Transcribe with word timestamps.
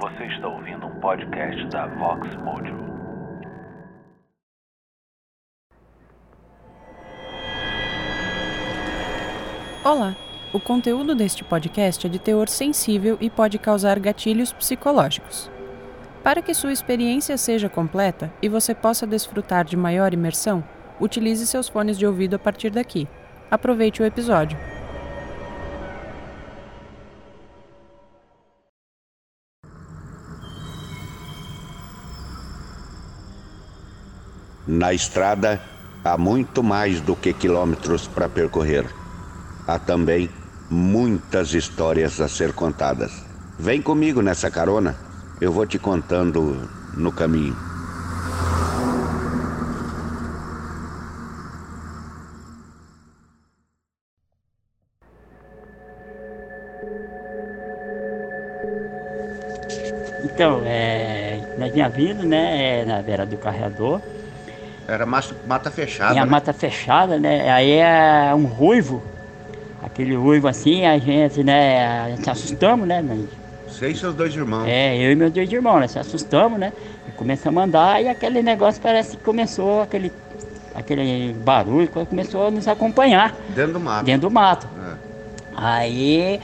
Você 0.00 0.24
está 0.26 0.48
ouvindo 0.48 0.86
um 0.86 1.00
podcast 1.00 1.66
da 1.70 1.86
Vox 1.86 2.36
Mojo. 2.36 2.76
Olá! 9.82 10.14
O 10.52 10.60
conteúdo 10.60 11.14
deste 11.14 11.42
podcast 11.42 12.06
é 12.06 12.10
de 12.10 12.18
teor 12.18 12.50
sensível 12.50 13.16
e 13.18 13.30
pode 13.30 13.58
causar 13.58 13.98
gatilhos 13.98 14.52
psicológicos. 14.52 15.50
Para 16.22 16.42
que 16.42 16.52
sua 16.52 16.72
experiência 16.72 17.38
seja 17.38 17.70
completa 17.70 18.30
e 18.42 18.48
você 18.48 18.74
possa 18.74 19.06
desfrutar 19.06 19.64
de 19.64 19.76
maior 19.76 20.12
imersão, 20.12 20.62
utilize 21.00 21.46
seus 21.46 21.66
fones 21.66 21.96
de 21.96 22.06
ouvido 22.06 22.36
a 22.36 22.38
partir 22.38 22.68
daqui. 22.68 23.08
Aproveite 23.50 24.02
o 24.02 24.04
episódio. 24.04 24.77
Na 34.68 34.92
estrada 34.92 35.58
há 36.04 36.18
muito 36.18 36.62
mais 36.62 37.00
do 37.00 37.16
que 37.16 37.32
quilômetros 37.32 38.06
para 38.06 38.28
percorrer. 38.28 38.84
Há 39.66 39.78
também 39.78 40.28
muitas 40.68 41.54
histórias 41.54 42.20
a 42.20 42.28
ser 42.28 42.52
contadas. 42.52 43.24
Vem 43.58 43.80
comigo 43.80 44.20
nessa 44.20 44.50
carona, 44.50 44.94
eu 45.40 45.50
vou 45.50 45.64
te 45.64 45.78
contando 45.78 46.68
no 46.92 47.10
caminho. 47.10 47.56
Então, 60.24 60.60
é, 60.66 61.40
nós 61.56 61.72
vinha 61.72 61.88
vindo, 61.88 62.22
né, 62.22 62.80
é, 62.80 62.84
na 62.84 63.00
beira 63.00 63.24
do 63.24 63.38
carreador. 63.38 64.02
Era 64.88 65.04
mata, 65.04 65.70
fechada. 65.70 66.14
E 66.14 66.18
a 66.18 66.24
né? 66.24 66.30
mata 66.30 66.52
fechada, 66.54 67.18
né? 67.18 67.50
Aí 67.50 67.72
é 67.72 68.34
um 68.34 68.46
ruivo, 68.46 69.02
aquele 69.82 70.16
ruivo 70.16 70.48
assim, 70.48 70.86
a 70.86 70.96
gente, 70.98 71.44
né, 71.44 71.86
a 71.86 72.08
gente 72.08 72.24
se 72.24 72.30
assustamos, 72.30 72.88
né? 72.88 73.02
nós- 73.02 73.28
Você 73.68 73.90
e 73.90 73.94
seus 73.94 74.14
dois 74.14 74.34
irmãos. 74.34 74.66
É, 74.66 74.96
eu 74.96 75.12
e 75.12 75.14
meus 75.14 75.30
dois 75.30 75.52
irmãos, 75.52 75.80
né? 75.80 75.88
Se 75.88 75.98
assustamos, 75.98 76.58
né? 76.58 76.72
E 77.06 77.12
começamos 77.12 77.60
a 77.60 77.64
andar 77.66 78.02
e 78.02 78.08
aquele 78.08 78.42
negócio 78.42 78.80
parece 78.80 79.18
que 79.18 79.22
começou, 79.22 79.82
aquele, 79.82 80.10
aquele 80.74 81.34
barulho 81.34 81.88
começou 81.88 82.46
a 82.46 82.50
nos 82.50 82.66
acompanhar 82.66 83.34
Dentro 83.54 83.74
do 83.74 83.80
mato. 83.80 84.04
dentro 84.06 84.28
do 84.30 84.30
mato. 84.34 84.66
É. 84.90 84.94
Aí, 85.54 86.40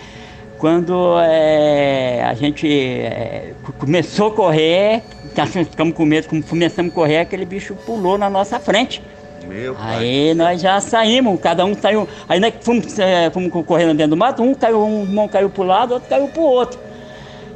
quando 0.65 1.21
é, 1.21 2.25
a 2.25 2.33
gente 2.33 2.67
é, 2.67 3.53
começou 3.79 4.29
a 4.29 4.31
correr, 4.31 5.03
nós 5.37 5.51
ficamos 5.51 5.93
com 5.93 6.07
medo, 6.07 6.27
como 6.27 6.43
começamos 6.43 6.91
a 6.91 6.95
correr, 6.95 7.19
aquele 7.19 7.45
bicho 7.45 7.75
pulou 7.85 8.17
na 8.17 8.31
nossa 8.31 8.59
frente. 8.59 9.03
Meu 9.47 9.75
pai. 9.75 9.97
Aí 9.99 10.35
nós 10.35 10.63
já 10.63 10.81
saímos, 10.81 11.39
cada 11.39 11.67
um 11.67 11.75
saiu. 11.75 12.09
Aí 12.27 12.41
nós 12.41 12.55
fomos, 12.63 12.99
é, 12.99 13.29
fomos 13.29 13.53
correndo 13.67 13.95
dentro 13.95 14.13
do 14.13 14.17
mato, 14.17 14.43
um 14.43 14.55
caiu, 14.55 14.83
um 14.83 15.03
irmão 15.03 15.29
caiu 15.29 15.51
pro 15.51 15.65
lado, 15.65 15.93
outro 15.93 16.09
caiu 16.09 16.29
pro 16.29 16.41
outro. 16.41 16.81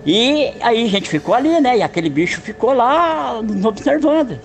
E 0.04 0.52
aí 0.60 0.84
a 0.84 0.88
gente 0.90 1.08
ficou 1.08 1.34
ali, 1.34 1.62
né? 1.62 1.78
E 1.78 1.82
aquele 1.82 2.10
bicho 2.10 2.42
ficou 2.42 2.74
lá 2.74 3.40
nos 3.42 3.64
observando. 3.64 4.38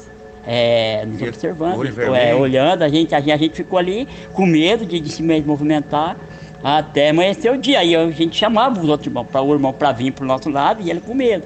É, 0.48 1.06
nos 1.06 1.20
E 1.20 1.28
observando, 1.28 1.78
olho 1.78 2.16
é, 2.16 2.34
olhando, 2.34 2.82
a 2.82 2.88
gente, 2.88 3.14
a 3.14 3.20
gente, 3.20 3.50
ficou 3.50 3.78
ali 3.78 4.08
com 4.32 4.46
medo 4.46 4.86
de, 4.86 5.02
de 5.02 5.12
se 5.12 5.22
movimentar 5.22 6.16
até 6.64 7.10
amanhecer 7.10 7.52
o 7.52 7.58
dia. 7.58 7.80
Aí 7.80 7.96
a 7.96 8.10
gente 8.12 8.36
chamava 8.38 8.80
os 8.80 8.88
outros 8.88 9.08
irmãos, 9.08 9.28
para 9.32 9.42
o 9.42 9.54
irmão 9.54 9.74
para 9.74 9.92
vir 9.92 10.12
pro 10.12 10.26
nosso 10.26 10.50
lado 10.50 10.82
e 10.82 10.90
ele 10.90 11.02
com 11.02 11.14
medo. 11.14 11.46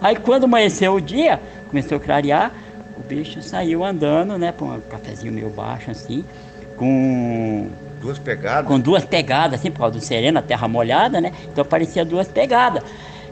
Aí 0.00 0.16
quando 0.16 0.44
amanheceu 0.44 0.94
o 0.94 1.00
dia, 1.00 1.40
começou 1.68 1.96
a 1.96 2.00
clarear, 2.00 2.50
o 2.96 3.02
bicho 3.02 3.40
saiu 3.42 3.84
andando, 3.84 4.36
né? 4.38 4.52
Com 4.56 4.66
um 4.66 4.80
cafezinho 4.80 5.32
meio 5.32 5.50
baixo 5.50 5.90
assim, 5.90 6.24
com 6.76 7.68
Duas 8.00 8.18
pegadas. 8.18 8.66
com 8.68 8.78
duas 8.78 9.04
pegadas, 9.04 9.58
assim, 9.60 9.70
por 9.70 9.80
causa 9.80 9.98
do 9.98 10.04
sereno, 10.04 10.38
a 10.38 10.42
terra 10.42 10.68
molhada, 10.68 11.20
né? 11.20 11.32
Então 11.50 11.62
aparecia 11.62 12.04
duas 12.04 12.28
pegadas. 12.28 12.82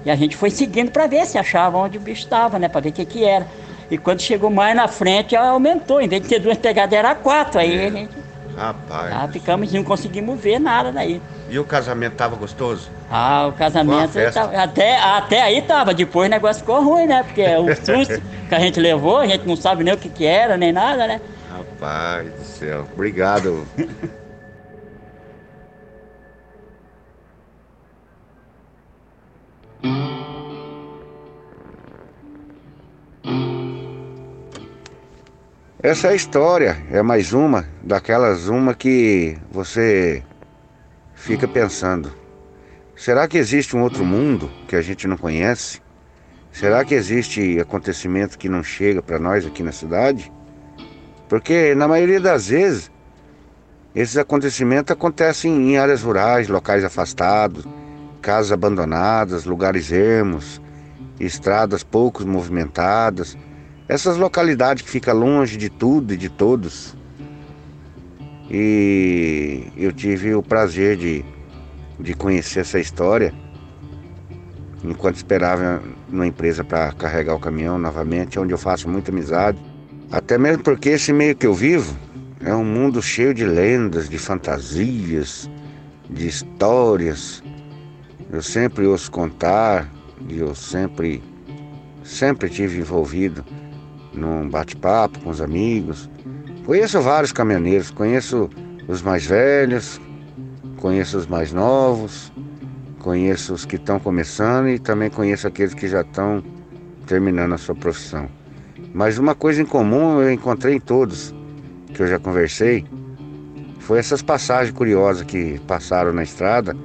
E 0.04 0.10
a 0.10 0.16
gente 0.16 0.34
foi 0.36 0.50
seguindo 0.50 0.90
para 0.90 1.06
ver 1.06 1.26
se 1.26 1.36
achava 1.38 1.76
onde 1.78 1.98
o 1.98 2.00
bicho 2.00 2.22
estava, 2.22 2.58
né? 2.58 2.68
Para 2.68 2.80
ver 2.80 2.88
o 2.88 2.92
que 2.92 3.04
que 3.04 3.24
era. 3.24 3.46
E 3.90 3.98
quando 3.98 4.20
chegou 4.22 4.50
mais 4.50 4.74
na 4.74 4.88
frente, 4.88 5.36
aumentou. 5.36 6.00
Em 6.00 6.08
vez 6.08 6.22
de 6.22 6.28
ter 6.28 6.38
duas 6.40 6.56
pegadas, 6.56 6.98
era 6.98 7.14
quatro. 7.14 7.60
Aí 7.60 7.78
É. 7.78 7.86
a 7.86 7.90
gente 7.90 8.10
Rapaz. 8.56 9.12
ah, 9.12 9.28
ficamos, 9.28 9.72
não 9.72 9.82
conseguimos 9.82 10.40
ver 10.40 10.58
nada 10.58 10.92
daí. 10.92 11.22
E 11.48 11.58
o 11.58 11.64
casamento 11.64 12.14
tava 12.14 12.36
gostoso? 12.36 12.90
Ah, 13.10 13.46
o 13.48 13.52
casamento 13.52 14.12
tava- 14.32 14.62
até, 14.62 14.98
até 14.98 15.42
aí 15.42 15.62
tava, 15.62 15.94
depois 15.94 16.28
o 16.28 16.30
negócio 16.30 16.60
ficou 16.60 16.82
ruim, 16.82 17.06
né? 17.06 17.22
Porque 17.22 17.44
o 17.56 17.66
susto 17.76 18.22
que 18.48 18.54
a 18.54 18.60
gente 18.60 18.78
levou, 18.78 19.18
a 19.18 19.26
gente 19.26 19.46
não 19.46 19.56
sabe 19.56 19.82
nem 19.84 19.94
o 19.94 19.98
que 19.98 20.08
que 20.08 20.24
era, 20.24 20.56
nem 20.56 20.72
nada, 20.72 21.06
né? 21.06 21.20
Rapaz 21.50 22.30
do 22.32 22.44
céu. 22.44 22.86
Obrigado. 22.94 23.66
Essa 35.82 36.06
é 36.06 36.10
a 36.10 36.14
história, 36.14 36.76
é 36.92 37.02
mais 37.02 37.32
uma 37.32 37.66
daquelas 37.82 38.46
uma 38.46 38.72
que 38.72 39.36
você 39.50 40.22
fica 41.12 41.48
pensando. 41.48 42.14
Será 42.94 43.26
que 43.26 43.36
existe 43.36 43.76
um 43.76 43.82
outro 43.82 44.04
mundo 44.04 44.48
que 44.68 44.76
a 44.76 44.80
gente 44.80 45.08
não 45.08 45.16
conhece? 45.16 45.82
Será 46.52 46.84
que 46.84 46.94
existe 46.94 47.58
acontecimento 47.58 48.38
que 48.38 48.48
não 48.48 48.62
chega 48.62 49.02
para 49.02 49.18
nós 49.18 49.44
aqui 49.44 49.60
na 49.60 49.72
cidade? 49.72 50.32
Porque 51.28 51.74
na 51.74 51.88
maioria 51.88 52.20
das 52.20 52.46
vezes 52.46 52.88
esses 53.92 54.16
acontecimentos 54.16 54.92
acontecem 54.92 55.72
em 55.72 55.78
áreas 55.78 56.04
rurais, 56.04 56.46
locais 56.46 56.84
afastados, 56.84 57.66
casas 58.20 58.52
abandonadas, 58.52 59.46
lugares 59.46 59.90
ermos, 59.90 60.62
estradas 61.18 61.82
pouco 61.82 62.24
movimentadas. 62.24 63.36
Essas 63.88 64.16
localidades 64.16 64.82
que 64.82 64.90
ficam 64.90 65.14
longe 65.14 65.56
de 65.56 65.68
tudo 65.68 66.14
e 66.14 66.16
de 66.16 66.28
todos. 66.28 66.96
E 68.50 69.64
eu 69.76 69.92
tive 69.92 70.34
o 70.34 70.42
prazer 70.42 70.96
de, 70.96 71.24
de 71.98 72.14
conhecer 72.14 72.60
essa 72.60 72.78
história 72.78 73.34
enquanto 74.84 75.16
esperava 75.16 75.82
numa 76.08 76.26
empresa 76.26 76.64
para 76.64 76.92
carregar 76.92 77.34
o 77.34 77.40
caminhão 77.40 77.78
novamente, 77.78 78.38
onde 78.38 78.52
eu 78.52 78.58
faço 78.58 78.88
muita 78.88 79.10
amizade. 79.10 79.58
Até 80.10 80.36
mesmo 80.36 80.62
porque 80.62 80.90
esse 80.90 81.12
meio 81.12 81.36
que 81.36 81.46
eu 81.46 81.54
vivo 81.54 81.96
é 82.44 82.54
um 82.54 82.64
mundo 82.64 83.00
cheio 83.00 83.32
de 83.32 83.44
lendas, 83.44 84.08
de 84.08 84.18
fantasias, 84.18 85.48
de 86.10 86.26
histórias. 86.26 87.42
Eu 88.30 88.42
sempre 88.42 88.86
ouço 88.86 89.10
contar 89.10 89.88
e 90.28 90.38
eu 90.38 90.54
sempre, 90.54 91.22
sempre 92.02 92.48
tive 92.48 92.78
envolvido 92.80 93.44
num 94.14 94.48
bate-papo 94.48 95.20
com 95.20 95.30
os 95.30 95.40
amigos. 95.40 96.10
Conheço 96.64 97.00
vários 97.00 97.32
caminhoneiros, 97.32 97.90
conheço 97.90 98.48
os 98.86 99.02
mais 99.02 99.26
velhos, 99.26 100.00
conheço 100.76 101.18
os 101.18 101.26
mais 101.26 101.52
novos, 101.52 102.32
conheço 103.00 103.54
os 103.54 103.64
que 103.64 103.76
estão 103.76 103.98
começando 103.98 104.68
e 104.68 104.78
também 104.78 105.10
conheço 105.10 105.46
aqueles 105.46 105.74
que 105.74 105.88
já 105.88 106.02
estão 106.02 106.42
terminando 107.06 107.54
a 107.54 107.58
sua 107.58 107.74
profissão. 107.74 108.28
Mas 108.94 109.18
uma 109.18 109.34
coisa 109.34 109.62
em 109.62 109.66
comum 109.66 110.20
eu 110.20 110.30
encontrei 110.32 110.76
em 110.76 110.80
todos 110.80 111.34
que 111.92 112.02
eu 112.02 112.06
já 112.06 112.18
conversei 112.18 112.84
foi 113.80 113.98
essas 113.98 114.22
passagens 114.22 114.74
curiosas 114.76 115.24
que 115.24 115.58
passaram 115.66 116.12
na 116.12 116.22
estrada 116.22 116.76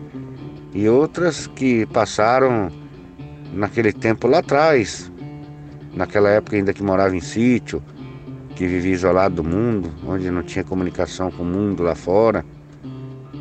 e 0.74 0.90
outras 0.90 1.48
que 1.48 1.86
passaram 1.88 2.72
naquele 3.54 3.94
tempo 3.94 4.28
lá 4.28 4.40
atrás, 4.40 5.12
naquela 5.98 6.30
época 6.30 6.56
ainda 6.56 6.72
que 6.72 6.84
morava 6.84 7.16
em 7.16 7.20
sítio, 7.20 7.82
que 8.56 8.66
vivia 8.68 8.94
isolado 8.94 9.36
do 9.36 9.44
mundo, 9.44 9.92
onde 10.06 10.30
não 10.32 10.44
tinha 10.44 10.64
comunicação 10.64 11.30
com 11.32 11.44
o 11.44 11.46
mundo 11.46 11.84
lá 11.84 11.96
fora 11.96 12.46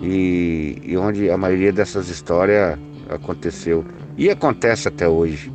e, 0.02 0.78
e 0.82 0.96
onde 0.96 1.30
a 1.30 1.36
maioria 1.36 1.72
dessas 1.72 2.08
histórias 2.08 2.78
aconteceu 3.08 3.84
e 4.16 4.30
acontece 4.30 4.88
até 4.88 5.06
hoje. 5.08 5.52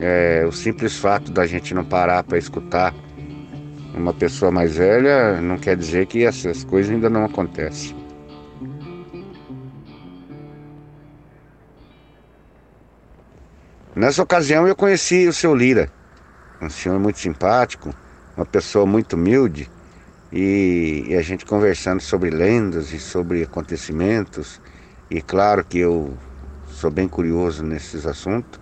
É, 0.00 0.44
o 0.46 0.52
simples 0.52 0.96
fato 0.96 1.30
da 1.30 1.46
gente 1.46 1.72
não 1.74 1.84
parar 1.84 2.24
para 2.24 2.38
escutar 2.38 2.94
uma 3.94 4.12
pessoa 4.12 4.50
mais 4.50 4.76
velha 4.76 5.40
não 5.40 5.56
quer 5.56 5.76
dizer 5.76 6.06
que 6.06 6.24
essas 6.24 6.64
coisas 6.64 6.92
ainda 6.92 7.08
não 7.08 7.24
acontecem. 7.24 8.03
Nessa 13.96 14.24
ocasião 14.24 14.66
eu 14.66 14.74
conheci 14.74 15.28
o 15.28 15.32
seu 15.32 15.54
Lira, 15.54 15.88
um 16.60 16.68
senhor 16.68 16.98
muito 16.98 17.20
simpático, 17.20 17.94
uma 18.36 18.44
pessoa 18.44 18.84
muito 18.84 19.12
humilde, 19.12 19.70
e, 20.32 21.04
e 21.06 21.14
a 21.14 21.22
gente 21.22 21.46
conversando 21.46 22.00
sobre 22.00 22.28
lendas 22.28 22.92
e 22.92 22.98
sobre 22.98 23.44
acontecimentos 23.44 24.60
e 25.08 25.22
claro 25.22 25.64
que 25.64 25.78
eu 25.78 26.12
sou 26.66 26.90
bem 26.90 27.06
curioso 27.06 27.62
nesses 27.62 28.04
assuntos. 28.04 28.58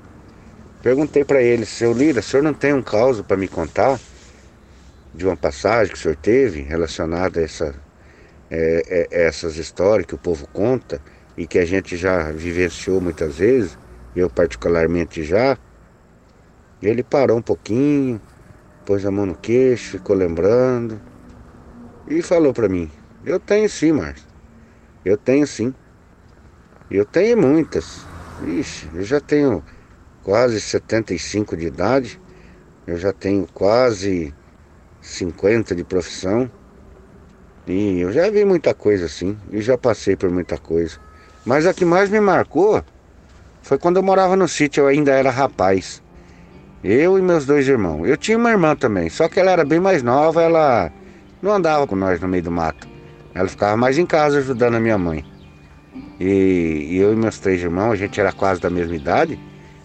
Perguntei 0.82 1.24
para 1.24 1.40
ele, 1.40 1.64
seu 1.64 1.94
Lira, 1.94 2.20
o 2.20 2.22
senhor 2.22 2.42
não 2.42 2.52
tem 2.52 2.74
um 2.74 2.82
caos 2.82 3.22
para 3.22 3.38
me 3.38 3.48
contar 3.48 3.98
de 5.14 5.24
uma 5.24 5.36
passagem 5.36 5.94
que 5.94 5.98
o 5.98 6.02
senhor 6.02 6.16
teve 6.16 6.60
relacionada 6.60 7.40
a 7.40 7.42
essa, 7.42 7.74
é, 8.50 9.08
é, 9.10 9.26
essas 9.26 9.56
histórias 9.56 10.06
que 10.06 10.14
o 10.14 10.18
povo 10.18 10.46
conta 10.48 11.00
e 11.38 11.46
que 11.46 11.58
a 11.58 11.64
gente 11.64 11.96
já 11.96 12.30
vivenciou 12.32 13.00
muitas 13.00 13.38
vezes, 13.38 13.78
eu 14.14 14.28
particularmente 14.28 15.22
já. 15.22 15.58
Ele 16.82 17.02
parou 17.02 17.38
um 17.38 17.42
pouquinho, 17.42 18.20
pôs 18.84 19.04
a 19.06 19.10
mão 19.10 19.26
no 19.26 19.34
queixo, 19.34 19.98
ficou 19.98 20.16
lembrando 20.16 21.00
e 22.08 22.20
falou 22.22 22.52
para 22.52 22.68
mim: 22.68 22.90
Eu 23.24 23.38
tenho 23.38 23.68
sim, 23.68 23.92
Márcio. 23.92 24.26
Eu 25.04 25.16
tenho 25.16 25.46
sim. 25.46 25.74
Eu 26.90 27.04
tenho 27.04 27.36
muitas. 27.38 28.04
Ixi, 28.46 28.90
eu 28.94 29.02
já 29.02 29.20
tenho 29.20 29.62
quase 30.22 30.60
75 30.60 31.56
de 31.56 31.66
idade, 31.66 32.20
eu 32.86 32.96
já 32.98 33.12
tenho 33.12 33.46
quase 33.52 34.34
50 35.00 35.74
de 35.74 35.84
profissão. 35.84 36.50
E 37.66 38.00
eu 38.00 38.12
já 38.12 38.28
vi 38.28 38.44
muita 38.44 38.74
coisa 38.74 39.06
assim, 39.06 39.38
e 39.50 39.60
já 39.60 39.78
passei 39.78 40.16
por 40.16 40.28
muita 40.30 40.58
coisa. 40.58 40.98
Mas 41.44 41.64
a 41.64 41.72
que 41.72 41.84
mais 41.84 42.10
me 42.10 42.20
marcou 42.20 42.84
foi 43.62 43.78
quando 43.78 43.96
eu 43.96 44.02
morava 44.02 44.36
no 44.36 44.48
sítio, 44.48 44.82
eu 44.82 44.86
ainda 44.88 45.12
era 45.12 45.30
rapaz. 45.30 46.02
Eu 46.82 47.16
e 47.16 47.22
meus 47.22 47.46
dois 47.46 47.66
irmãos. 47.66 48.06
Eu 48.06 48.16
tinha 48.16 48.36
uma 48.36 48.50
irmã 48.50 48.74
também, 48.74 49.08
só 49.08 49.28
que 49.28 49.38
ela 49.38 49.52
era 49.52 49.64
bem 49.64 49.78
mais 49.78 50.02
nova, 50.02 50.42
ela 50.42 50.90
não 51.40 51.52
andava 51.52 51.86
com 51.86 51.94
nós 51.94 52.20
no 52.20 52.28
meio 52.28 52.42
do 52.42 52.50
mato. 52.50 52.88
Ela 53.34 53.48
ficava 53.48 53.76
mais 53.76 53.98
em 53.98 54.04
casa 54.04 54.38
ajudando 54.38 54.74
a 54.74 54.80
minha 54.80 54.98
mãe. 54.98 55.24
E, 56.18 56.88
e 56.90 56.96
eu 56.98 57.12
e 57.12 57.16
meus 57.16 57.38
três 57.38 57.62
irmãos, 57.62 57.92
a 57.92 57.96
gente 57.96 58.20
era 58.20 58.32
quase 58.32 58.60
da 58.60 58.68
mesma 58.68 58.96
idade. 58.96 59.38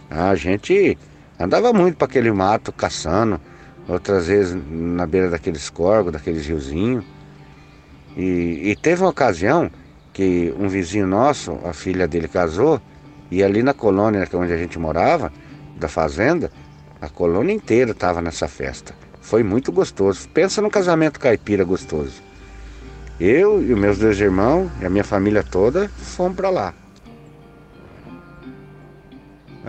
A 0.09 0.35
gente 0.35 0.97
andava 1.39 1.71
muito 1.71 1.97
para 1.97 2.07
aquele 2.07 2.31
mato 2.31 2.71
caçando, 2.71 3.39
outras 3.87 4.27
vezes 4.27 4.57
na 4.69 5.05
beira 5.05 5.29
daqueles 5.29 5.69
corgos, 5.69 6.11
daqueles 6.11 6.45
riozinhos. 6.45 7.05
E, 8.15 8.71
e, 8.71 8.75
teve 8.75 9.03
uma 9.03 9.11
ocasião 9.11 9.69
que 10.11 10.53
um 10.57 10.67
vizinho 10.67 11.05
nosso, 11.05 11.59
a 11.63 11.73
filha 11.73 12.07
dele 12.07 12.27
casou, 12.27 12.81
e 13.29 13.43
ali 13.43 13.61
na 13.61 13.73
colônia 13.73 14.27
onde 14.33 14.53
a 14.53 14.57
gente 14.57 14.79
morava, 14.79 15.31
da 15.75 15.87
fazenda, 15.87 16.51
a 17.01 17.09
colônia 17.09 17.53
inteira 17.53 17.91
estava 17.91 18.21
nessa 18.21 18.47
festa. 18.47 18.93
Foi 19.21 19.43
muito 19.43 19.71
gostoso. 19.71 20.27
Pensa 20.29 20.61
no 20.61 20.69
casamento 20.69 21.19
caipira 21.19 21.63
gostoso. 21.63 22.23
Eu 23.19 23.61
e 23.61 23.73
os 23.73 23.79
meus 23.79 23.97
dois 23.97 24.19
irmãos 24.19 24.69
e 24.81 24.85
a 24.85 24.89
minha 24.89 25.03
família 25.03 25.43
toda 25.43 25.89
fomos 25.89 26.35
para 26.35 26.49
lá. 26.49 26.73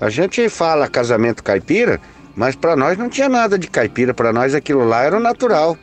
A 0.00 0.08
gente 0.10 0.48
fala 0.48 0.88
casamento 0.88 1.42
caipira, 1.42 2.00
mas 2.36 2.54
para 2.54 2.76
nós 2.76 2.96
não 2.96 3.08
tinha 3.08 3.28
nada 3.28 3.58
de 3.58 3.66
caipira, 3.66 4.14
para 4.14 4.32
nós 4.32 4.54
aquilo 4.54 4.86
lá 4.86 5.02
era 5.02 5.18
natural. 5.18 5.76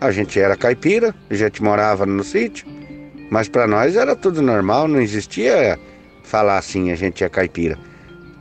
A 0.00 0.10
gente 0.10 0.40
era 0.40 0.56
caipira, 0.56 1.14
a 1.28 1.34
gente 1.34 1.62
morava 1.62 2.04
no 2.04 2.24
sítio, 2.24 2.66
mas 3.30 3.48
para 3.48 3.66
nós 3.66 3.94
era 3.94 4.16
tudo 4.16 4.42
normal, 4.42 4.88
não 4.88 5.00
existia 5.00 5.78
falar 6.30 6.58
assim, 6.58 6.92
a 6.92 6.94
gente 6.94 7.24
é 7.24 7.28
caipira. 7.28 7.76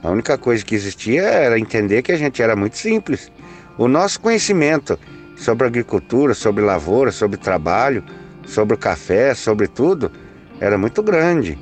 A 0.04 0.10
única 0.10 0.38
coisa 0.38 0.64
que 0.64 0.76
existia 0.76 1.24
era 1.24 1.60
entender 1.60 2.04
que 2.04 2.12
a 2.12 2.18
gente 2.18 2.42
era 2.42 2.56
muito 2.56 2.78
simples. 2.78 3.32
O 3.78 3.88
nosso 3.88 4.22
conhecimento 4.22 4.98
sobre 5.36 5.66
agricultura, 5.66 6.34
sobre 6.34 6.64
lavoura, 6.64 7.12
sobre 7.12 7.38
trabalho, 7.38 8.04
sobre 8.46 8.76
o 8.76 8.78
café, 8.78 9.34
sobre 9.34 9.68
tudo, 9.68 10.12
era 10.62 10.78
muito 10.78 11.02
grande. 11.02 11.58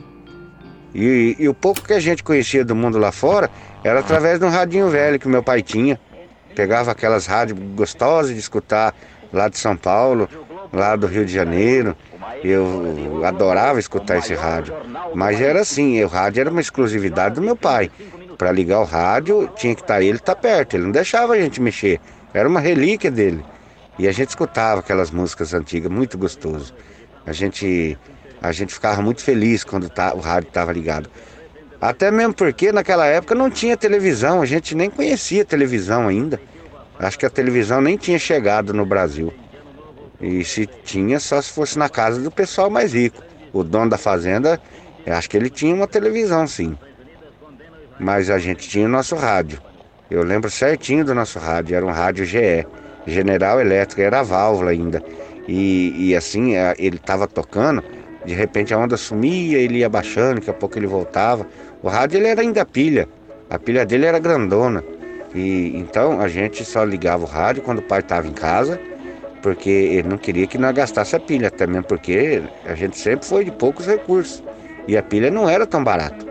E, 0.94 1.36
e, 1.40 1.48
o 1.48 1.54
pouco 1.54 1.82
que 1.82 1.94
a 1.94 2.00
gente 2.00 2.24
conhecia 2.24 2.66
do 2.66 2.76
mundo 2.76 2.98
lá 2.98 3.12
fora 3.12 3.50
era 3.84 4.00
através 4.00 4.40
de 4.40 4.46
um 4.46 4.50
radinho 4.50 4.90
velho 4.90 5.20
que 5.20 5.28
meu 5.28 5.44
pai 5.44 5.62
tinha. 5.62 6.00
Pegava 6.56 6.92
aquelas 6.92 7.26
rádios 7.26 7.58
gostosas 7.76 8.34
de 8.34 8.40
escutar 8.40 8.94
lá 9.32 9.48
de 9.48 9.58
São 9.58 9.78
Paulo, 9.78 10.28
lá 10.74 10.96
do 10.96 11.08
Rio 11.08 11.26
de 11.26 11.32
Janeiro. 11.32 11.96
Eu 12.44 13.26
adorava 13.26 13.80
escutar 13.80 14.18
esse 14.18 14.34
rádio. 14.34 14.76
Mas 15.14 15.42
era 15.42 15.62
assim, 15.62 16.04
o 16.04 16.08
rádio 16.08 16.42
era 16.42 16.50
uma 16.50 16.62
exclusividade 16.62 17.36
do 17.36 17.42
meu 17.42 17.56
pai. 17.56 17.90
Para 18.38 18.52
ligar 18.52 18.82
o 18.82 18.86
rádio, 18.86 19.50
tinha 19.56 19.74
que 19.74 19.82
estar 19.82 19.96
tá, 19.96 20.02
ele 20.02 20.18
estar 20.18 20.36
tá 20.36 20.42
perto, 20.42 20.76
ele 20.76 20.84
não 20.84 20.92
deixava 20.92 21.34
a 21.34 21.42
gente 21.42 21.62
mexer. 21.62 22.00
Era 22.34 22.48
uma 22.48 22.60
relíquia 22.60 23.10
dele. 23.10 23.44
E 23.98 24.08
a 24.08 24.12
gente 24.12 24.30
escutava 24.30 24.82
aquelas 24.82 25.10
músicas 25.10 25.54
antigas, 25.54 25.92
muito 25.92 26.18
gostoso. 26.18 26.74
A 27.26 27.32
gente 27.32 27.98
a 28.42 28.52
gente 28.52 28.74
ficava 28.74 29.02
muito 29.02 29.24
feliz 29.24 29.64
quando 29.64 29.90
tá, 29.90 30.14
o 30.14 30.20
rádio 30.20 30.50
estava 30.50 30.72
ligado. 30.72 31.10
Até 31.82 32.12
mesmo 32.12 32.34
porque 32.34 32.72
naquela 32.72 33.06
época 33.06 33.34
não 33.34 33.50
tinha 33.50 33.76
televisão, 33.76 34.42
a 34.42 34.46
gente 34.46 34.76
nem 34.76 34.90
conhecia 34.90 35.44
televisão 35.44 36.08
ainda. 36.08 36.40
Acho 37.00 37.18
que 37.18 37.26
a 37.26 37.30
televisão 37.30 37.82
nem 37.82 37.98
tinha 37.98 38.18
chegado 38.18 38.74
no 38.74 38.86
Brasil. 38.86 39.34
E 40.20 40.44
se 40.44 40.66
tinha, 40.84 41.20
só 41.20 41.42
se 41.42 41.52
fosse 41.52 41.78
na 41.78 41.90
casa 41.90 42.20
do 42.20 42.32
pessoal 42.32 42.70
mais 42.70 42.94
rico. 42.94 43.22
O 43.54 43.64
dono 43.64 43.90
da 43.90 43.98
fazenda, 43.98 44.60
acho 45.06 45.30
que 45.30 45.38
ele 45.38 45.50
tinha 45.50 45.74
uma 45.74 45.88
televisão 45.88 46.48
sim. 46.48 46.78
Mas 48.00 48.30
a 48.30 48.40
gente 48.40 48.68
tinha 48.68 48.86
o 48.86 48.90
nosso 48.90 49.16
rádio. 49.16 49.62
Eu 50.10 50.24
lembro 50.24 50.50
certinho 50.50 51.04
do 51.04 51.14
nosso 51.14 51.38
rádio, 51.38 51.76
era 51.76 51.86
um 51.86 51.92
rádio 51.92 52.26
GE, 52.26 52.66
General 53.06 53.60
Elétrico, 53.60 54.02
era 54.02 54.24
válvula 54.24 54.72
ainda. 54.72 55.04
E, 55.48 56.10
e 56.10 56.16
assim, 56.16 56.54
ele 56.78 56.98
estava 56.98 57.28
tocando, 57.28 57.84
de 58.26 58.34
repente 58.34 58.74
a 58.74 58.78
onda 58.78 58.98
sumia, 58.98 59.58
ele 59.58 59.80
ia 59.80 59.90
baixando, 59.90 60.36
daqui 60.36 60.50
a 60.50 60.54
pouco 60.54 60.78
ele 60.78 60.88
voltava. 60.88 61.46
O 61.82 61.90
rádio 61.90 62.18
ele 62.18 62.28
era 62.28 62.42
ainda 62.42 62.66
pilha, 62.66 63.08
a 63.50 63.60
pilha 63.60 63.86
dele 63.86 64.06
era 64.06 64.20
grandona. 64.20 64.84
E 65.34 65.74
então 65.76 66.20
a 66.20 66.28
gente 66.28 66.64
só 66.66 66.84
ligava 66.84 67.24
o 67.24 67.28
rádio 67.28 67.62
quando 67.62 67.80
o 67.80 67.84
pai 67.84 68.00
estava 68.00 68.28
em 68.28 68.34
casa, 68.34 68.80
porque 69.48 69.70
ele 69.70 70.10
não 70.10 70.18
queria 70.18 70.46
que 70.46 70.58
nós 70.58 70.76
gastasse 70.76 71.16
a 71.16 71.20
pilha, 71.22 71.50
mesmo 71.70 71.84
porque 71.84 72.44
a 72.66 72.76
gente 72.76 72.98
sempre 72.98 73.26
foi 73.26 73.46
de 73.46 73.52
poucos 73.52 73.86
recursos. 73.88 74.44
E 74.86 74.98
a 74.98 75.02
pilha 75.02 75.32
não 75.32 75.48
era 75.48 75.66
tão 75.66 75.82
barata. 75.82 76.26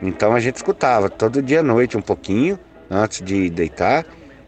Então 0.00 0.32
a 0.32 0.38
gente 0.38 0.54
escutava 0.54 1.10
todo 1.10 1.42
dia 1.42 1.58
à 1.58 1.62
noite 1.64 1.96
um 1.96 2.00
pouquinho, 2.00 2.56
antes 2.88 3.22
de 3.22 3.50
deitar. 3.50 4.06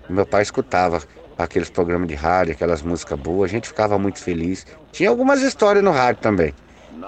Meu 0.09 0.25
pai 0.25 0.43
escutava 0.43 1.03
aqueles 1.37 1.69
programas 1.69 2.07
de 2.07 2.15
rádio, 2.15 2.53
aquelas 2.53 2.81
músicas 2.81 3.19
boas, 3.19 3.51
a 3.51 3.53
gente 3.53 3.67
ficava 3.67 3.99
muito 3.99 4.21
feliz. 4.23 4.65
Tinha 4.93 5.09
algumas 5.09 5.43
histórias 5.43 5.83
no 5.83 5.91
rádio 5.91 6.23
também. 6.23 6.55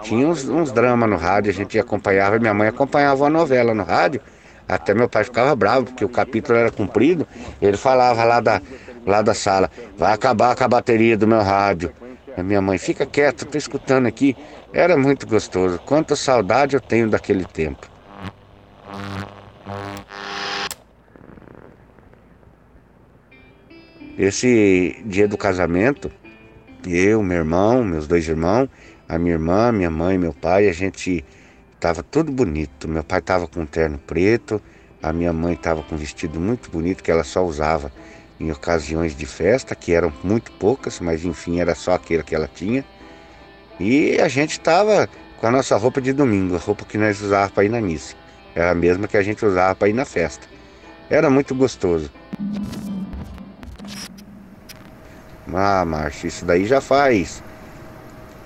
Tinha 0.03 0.27
uns, 0.27 0.49
uns 0.49 0.73
dramas 0.73 1.09
no 1.09 1.17
rádio, 1.17 1.53
a 1.53 1.55
gente 1.55 1.79
acompanhava, 1.79 2.41
minha 2.41 2.53
mãe 2.53 2.67
acompanhava 2.67 3.23
uma 3.23 3.31
novela 3.31 3.73
no 3.73 3.85
rádio. 3.85 4.21
Até 4.69 4.93
meu 4.93 5.09
pai 5.09 5.23
ficava 5.23 5.55
bravo, 5.55 5.85
porque 5.85 6.05
o 6.05 6.09
capítulo 6.09 6.59
era 6.59 6.73
comprido. 6.73 7.25
Ele 7.63 7.77
falava 7.77 8.25
lá 8.25 8.41
da, 8.41 8.61
lá 9.07 9.23
da 9.23 9.33
sala, 9.33 9.71
vai 9.97 10.13
acabar 10.13 10.55
com 10.57 10.65
a 10.65 10.69
bateria 10.69 11.17
do 11.17 11.27
meu 11.27 11.41
rádio. 11.41 11.93
A 12.37 12.43
minha 12.43 12.61
mãe, 12.61 12.77
fica 12.77 13.07
quieto, 13.07 13.47
tô 13.47 13.57
escutando 13.57 14.07
aqui. 14.07 14.37
Era 14.73 14.97
muito 14.97 15.27
gostoso. 15.27 15.79
Quanta 15.87 16.15
saudade 16.15 16.75
eu 16.75 16.81
tenho 16.81 17.09
daquele 17.09 17.45
tempo. 17.47 17.89
Esse 24.19 25.03
dia 25.07 25.29
do 25.29 25.39
casamento, 25.39 26.11
eu, 26.87 27.23
meu 27.23 27.39
irmão, 27.39 27.85
meus 27.85 28.07
dois 28.07 28.27
irmãos, 28.29 28.69
a 29.09 29.19
minha 29.19 29.35
irmã, 29.35 29.73
minha 29.73 29.91
mãe, 29.91 30.19
meu 30.19 30.33
pai, 30.33 30.69
a 30.69 30.73
gente 30.73 31.25
tava 31.79 32.03
tudo 32.03 32.33
bonito. 32.33 32.89
Meu 32.89 33.05
pai 33.05 33.21
tava 33.21 33.47
com 33.47 33.61
um 33.61 33.67
terno 33.67 33.99
preto, 33.99 34.61
a 35.03 35.13
minha 35.13 35.33
mãe 35.33 35.55
tava 35.55 35.83
com 35.83 35.95
um 35.95 35.99
vestido 35.99 36.41
muito 36.41 36.71
bonito 36.71 37.03
que 37.03 37.11
ela 37.11 37.25
só 37.25 37.45
usava 37.45 37.91
em 38.39 38.51
ocasiões 38.51 39.17
de 39.17 39.27
festa, 39.27 39.75
que 39.75 39.93
eram 39.93 40.13
muito 40.23 40.53
poucas, 40.53 41.01
mas 41.01 41.25
enfim, 41.25 41.61
era 41.61 41.75
só 41.75 41.95
aquele 41.95 42.23
que 42.23 42.35
ela 42.35 42.49
tinha. 42.53 42.85
E 43.81 44.21
a 44.21 44.29
gente 44.29 44.61
tava 44.61 45.09
com 45.39 45.47
a 45.47 45.51
nossa 45.51 45.77
roupa 45.77 46.01
de 46.01 46.13
domingo, 46.13 46.57
a 46.57 46.59
roupa 46.59 46.85
que 46.85 46.99
nós 46.99 47.21
usávamos 47.21 47.53
para 47.53 47.65
ir 47.65 47.69
na 47.69 47.81
missa. 47.81 48.15
Era 48.55 48.71
a 48.71 48.75
mesma 48.75 49.07
que 49.07 49.17
a 49.17 49.23
gente 49.23 49.45
usava 49.45 49.75
para 49.75 49.89
ir 49.89 49.93
na 49.93 50.05
festa. 50.05 50.47
Era 51.11 51.29
muito 51.31 51.55
gostoso. 51.55 52.11
Ah, 55.55 55.85
Márcio, 55.85 56.27
isso 56.27 56.45
daí 56.45 56.67
já 56.67 56.81
faz 56.81 57.43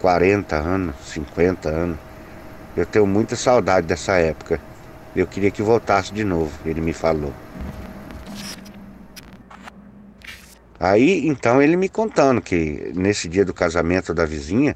40 0.00 0.56
anos, 0.56 0.94
50 1.06 1.68
anos. 1.68 1.98
Eu 2.76 2.86
tenho 2.86 3.06
muita 3.06 3.34
saudade 3.34 3.86
dessa 3.86 4.16
época. 4.16 4.60
Eu 5.14 5.26
queria 5.26 5.50
que 5.50 5.62
voltasse 5.62 6.12
de 6.12 6.22
novo, 6.22 6.52
ele 6.64 6.80
me 6.80 6.92
falou. 6.92 7.32
Aí, 10.80 11.28
então, 11.28 11.60
ele 11.60 11.76
me 11.76 11.90
contando 11.90 12.40
que 12.40 12.90
nesse 12.94 13.28
dia 13.28 13.44
do 13.44 13.52
casamento 13.52 14.14
da 14.14 14.24
vizinha, 14.24 14.74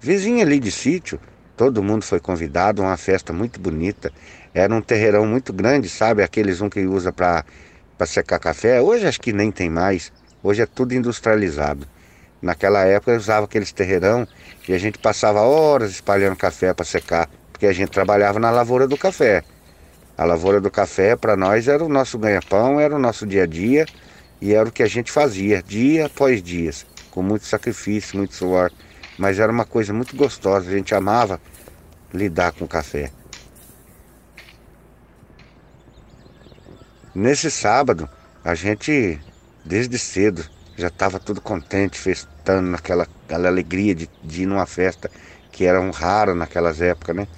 vizinha 0.00 0.42
ali 0.42 0.58
de 0.58 0.72
sítio, 0.72 1.20
todo 1.54 1.82
mundo 1.82 2.06
foi 2.06 2.18
convidado, 2.18 2.80
uma 2.80 2.96
festa 2.96 3.34
muito 3.34 3.60
bonita. 3.60 4.10
Era 4.54 4.74
um 4.74 4.80
terreirão 4.80 5.26
muito 5.26 5.52
grande, 5.52 5.90
sabe? 5.90 6.22
Aqueles 6.22 6.62
um 6.62 6.70
que 6.70 6.86
usa 6.86 7.12
para 7.12 7.44
secar 8.06 8.38
café. 8.38 8.80
Hoje 8.80 9.06
acho 9.06 9.20
que 9.20 9.30
nem 9.30 9.52
tem 9.52 9.68
mais. 9.68 10.10
Hoje 10.42 10.62
é 10.62 10.66
tudo 10.66 10.94
industrializado. 10.94 11.86
Naquela 12.40 12.86
época 12.86 13.12
eu 13.12 13.18
usava 13.18 13.44
aqueles 13.44 13.72
terreirão 13.72 14.26
e 14.66 14.72
a 14.72 14.78
gente 14.78 14.98
passava 14.98 15.42
horas 15.42 15.90
espalhando 15.90 16.34
café 16.34 16.72
para 16.72 16.86
secar, 16.86 17.28
porque 17.52 17.66
a 17.66 17.72
gente 17.74 17.90
trabalhava 17.90 18.40
na 18.40 18.50
lavoura 18.50 18.88
do 18.88 18.96
café. 18.96 19.44
A 20.16 20.24
lavoura 20.24 20.62
do 20.62 20.70
café 20.70 21.14
para 21.14 21.36
nós 21.36 21.68
era 21.68 21.84
o 21.84 21.90
nosso 21.90 22.18
ganha-pão, 22.18 22.80
era 22.80 22.96
o 22.96 22.98
nosso 22.98 23.26
dia 23.26 23.42
a 23.42 23.46
dia 23.46 23.86
e 24.42 24.52
era 24.52 24.68
o 24.68 24.72
que 24.72 24.82
a 24.82 24.88
gente 24.88 25.12
fazia 25.12 25.62
dia 25.62 26.06
após 26.06 26.42
dia, 26.42 26.72
com 27.12 27.22
muito 27.22 27.46
sacrifício, 27.46 28.18
muito 28.18 28.34
suor, 28.34 28.72
mas 29.16 29.38
era 29.38 29.52
uma 29.52 29.64
coisa 29.64 29.92
muito 29.92 30.16
gostosa, 30.16 30.68
a 30.68 30.72
gente 30.72 30.92
amava 30.92 31.40
lidar 32.12 32.50
com 32.50 32.64
o 32.64 32.68
café. 32.68 33.12
Nesse 37.14 37.52
sábado, 37.52 38.08
a 38.42 38.52
gente, 38.56 39.16
desde 39.64 39.96
cedo, 39.96 40.44
já 40.76 40.88
estava 40.88 41.20
tudo 41.20 41.40
contente, 41.40 41.96
festando 41.96 42.68
naquela 42.68 43.06
aquela 43.24 43.46
alegria 43.46 43.94
de, 43.94 44.10
de 44.24 44.42
ir 44.42 44.46
numa 44.46 44.66
festa 44.66 45.08
que 45.52 45.64
era 45.64 45.80
um 45.80 45.90
raro 45.90 46.34
naquelas 46.34 46.80
épocas, 46.80 47.14
né? 47.14 47.28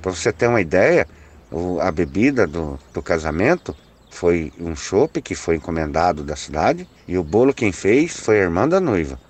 Para 0.00 0.10
você 0.10 0.32
ter 0.32 0.46
uma 0.46 0.62
ideia, 0.62 1.06
o, 1.50 1.78
a 1.80 1.92
bebida 1.92 2.46
do, 2.46 2.80
do 2.94 3.02
casamento 3.02 3.76
foi 4.16 4.50
um 4.58 4.74
chopp 4.74 5.20
que 5.20 5.34
foi 5.34 5.56
encomendado 5.56 6.24
da 6.24 6.34
cidade 6.34 6.88
e 7.06 7.18
o 7.18 7.22
bolo 7.22 7.52
quem 7.52 7.70
fez 7.70 8.18
foi 8.18 8.40
a 8.40 8.44
irmã 8.44 8.66
da 8.66 8.80
noiva. 8.80 9.20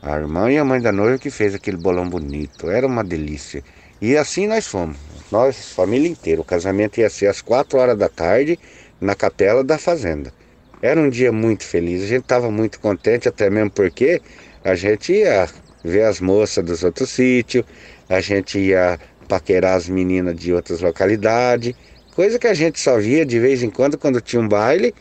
A 0.00 0.16
irmã 0.16 0.50
e 0.50 0.56
a 0.56 0.64
mãe 0.64 0.80
da 0.80 0.90
noiva 0.90 1.18
que 1.18 1.30
fez 1.30 1.54
aquele 1.54 1.76
bolão 1.76 2.08
bonito. 2.08 2.70
Era 2.70 2.86
uma 2.86 3.04
delícia. 3.04 3.62
E 4.00 4.16
assim 4.16 4.46
nós 4.46 4.66
fomos. 4.66 4.96
Nós, 5.30 5.72
família 5.72 6.08
inteira. 6.08 6.40
O 6.40 6.44
casamento 6.44 6.98
ia 6.98 7.10
ser 7.10 7.26
às 7.26 7.42
quatro 7.42 7.78
horas 7.78 7.98
da 7.98 8.08
tarde 8.08 8.58
na 8.98 9.14
capela 9.14 9.62
da 9.62 9.76
fazenda. 9.76 10.32
Era 10.80 10.98
um 10.98 11.10
dia 11.10 11.30
muito 11.30 11.64
feliz. 11.64 12.02
A 12.02 12.06
gente 12.06 12.22
estava 12.22 12.50
muito 12.50 12.80
contente, 12.80 13.28
até 13.28 13.50
mesmo 13.50 13.70
porque 13.70 14.22
a 14.64 14.74
gente 14.74 15.12
ia 15.12 15.46
ver 15.84 16.04
as 16.04 16.18
moças 16.18 16.64
dos 16.64 16.82
outros 16.82 17.10
sítios, 17.10 17.64
a 18.08 18.20
gente 18.20 18.58
ia 18.58 18.98
paquerar 19.28 19.76
as 19.76 19.88
meninas 19.88 20.34
de 20.34 20.52
outras 20.52 20.80
localidades, 20.80 21.74
coisa 22.18 22.36
que 22.36 22.48
a 22.48 22.54
gente 22.54 22.80
só 22.80 22.98
via 22.98 23.24
de 23.24 23.38
vez 23.38 23.62
em 23.62 23.70
quando 23.70 23.96
quando 23.96 24.20
tinha 24.20 24.42
um 24.42 24.48
baile, 24.48 24.92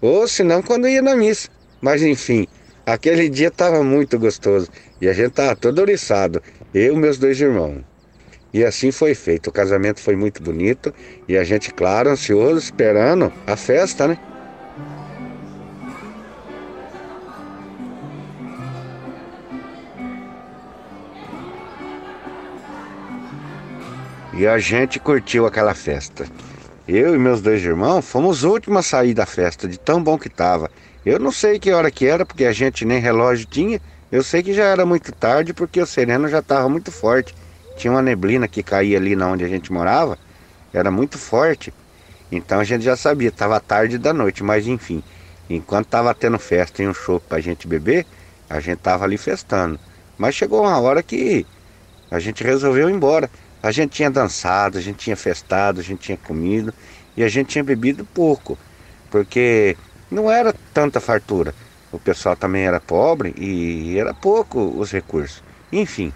ou 0.00 0.26
se 0.26 0.42
não 0.42 0.62
quando 0.62 0.88
ia 0.88 1.02
na 1.02 1.14
missa. 1.14 1.50
Mas 1.82 2.02
enfim, 2.02 2.46
aquele 2.86 3.28
dia 3.28 3.48
estava 3.48 3.84
muito 3.84 4.18
gostoso 4.18 4.70
e 4.98 5.06
a 5.06 5.12
gente 5.12 5.32
estava 5.32 5.54
todo 5.54 5.80
oriçado, 5.80 6.42
eu 6.72 6.94
e 6.94 6.96
meus 6.96 7.18
dois 7.18 7.38
irmãos. 7.38 7.84
E 8.54 8.64
assim 8.64 8.90
foi 8.90 9.14
feito. 9.14 9.48
O 9.48 9.52
casamento 9.52 10.00
foi 10.00 10.16
muito 10.16 10.42
bonito 10.42 10.94
e 11.28 11.36
a 11.36 11.44
gente, 11.44 11.74
claro, 11.74 12.08
ansioso, 12.08 12.56
esperando 12.56 13.30
a 13.46 13.54
festa, 13.54 14.08
né? 14.08 14.18
E 24.32 24.46
a 24.46 24.56
gente 24.58 24.98
curtiu 24.98 25.44
aquela 25.44 25.74
festa. 25.74 26.24
Eu 26.94 27.14
e 27.14 27.18
meus 27.18 27.40
dois 27.40 27.64
irmãos 27.64 28.04
fomos 28.04 28.38
os 28.38 28.44
últimos 28.44 28.80
a 28.80 28.82
sair 28.82 29.14
da 29.14 29.24
festa, 29.24 29.66
de 29.66 29.78
tão 29.78 30.04
bom 30.04 30.18
que 30.18 30.28
tava. 30.28 30.70
Eu 31.06 31.18
não 31.18 31.32
sei 31.32 31.58
que 31.58 31.72
hora 31.72 31.90
que 31.90 32.04
era, 32.04 32.26
porque 32.26 32.44
a 32.44 32.52
gente 32.52 32.84
nem 32.84 33.00
relógio 33.00 33.46
tinha. 33.46 33.80
Eu 34.10 34.22
sei 34.22 34.42
que 34.42 34.52
já 34.52 34.64
era 34.64 34.84
muito 34.84 35.10
tarde, 35.10 35.54
porque 35.54 35.80
o 35.80 35.86
sereno 35.86 36.28
já 36.28 36.40
estava 36.40 36.68
muito 36.68 36.92
forte. 36.92 37.34
Tinha 37.78 37.90
uma 37.90 38.02
neblina 38.02 38.46
que 38.46 38.62
caía 38.62 38.98
ali 38.98 39.16
na 39.16 39.26
onde 39.26 39.42
a 39.42 39.48
gente 39.48 39.72
morava, 39.72 40.18
era 40.70 40.90
muito 40.90 41.16
forte. 41.16 41.72
Então 42.30 42.60
a 42.60 42.64
gente 42.64 42.84
já 42.84 42.94
sabia, 42.94 43.30
estava 43.30 43.58
tarde 43.58 43.96
da 43.96 44.12
noite, 44.12 44.44
mas 44.44 44.66
enfim, 44.66 45.02
enquanto 45.48 45.86
estava 45.86 46.14
tendo 46.14 46.38
festa 46.38 46.82
e 46.82 46.86
um 46.86 46.92
show 46.92 47.18
para 47.18 47.38
a 47.38 47.40
gente 47.40 47.66
beber, 47.66 48.04
a 48.50 48.60
gente 48.60 48.76
estava 48.76 49.04
ali 49.04 49.16
festando. 49.16 49.80
Mas 50.18 50.34
chegou 50.34 50.60
uma 50.60 50.78
hora 50.78 51.02
que 51.02 51.46
a 52.10 52.18
gente 52.18 52.44
resolveu 52.44 52.90
ir 52.90 52.92
embora. 52.92 53.30
A 53.62 53.70
gente 53.70 53.90
tinha 53.90 54.10
dançado, 54.10 54.78
a 54.78 54.80
gente 54.80 54.96
tinha 54.96 55.16
festado, 55.16 55.80
a 55.80 55.82
gente 55.82 56.00
tinha 56.00 56.16
comido 56.18 56.74
e 57.16 57.22
a 57.22 57.28
gente 57.28 57.48
tinha 57.48 57.62
bebido 57.62 58.04
pouco, 58.04 58.58
porque 59.10 59.76
não 60.10 60.30
era 60.30 60.54
tanta 60.74 61.00
fartura. 61.00 61.54
O 61.92 61.98
pessoal 61.98 62.34
também 62.34 62.64
era 62.64 62.80
pobre 62.80 63.34
e 63.36 63.98
era 63.98 64.12
pouco 64.12 64.60
os 64.60 64.90
recursos. 64.90 65.42
Enfim, 65.70 66.12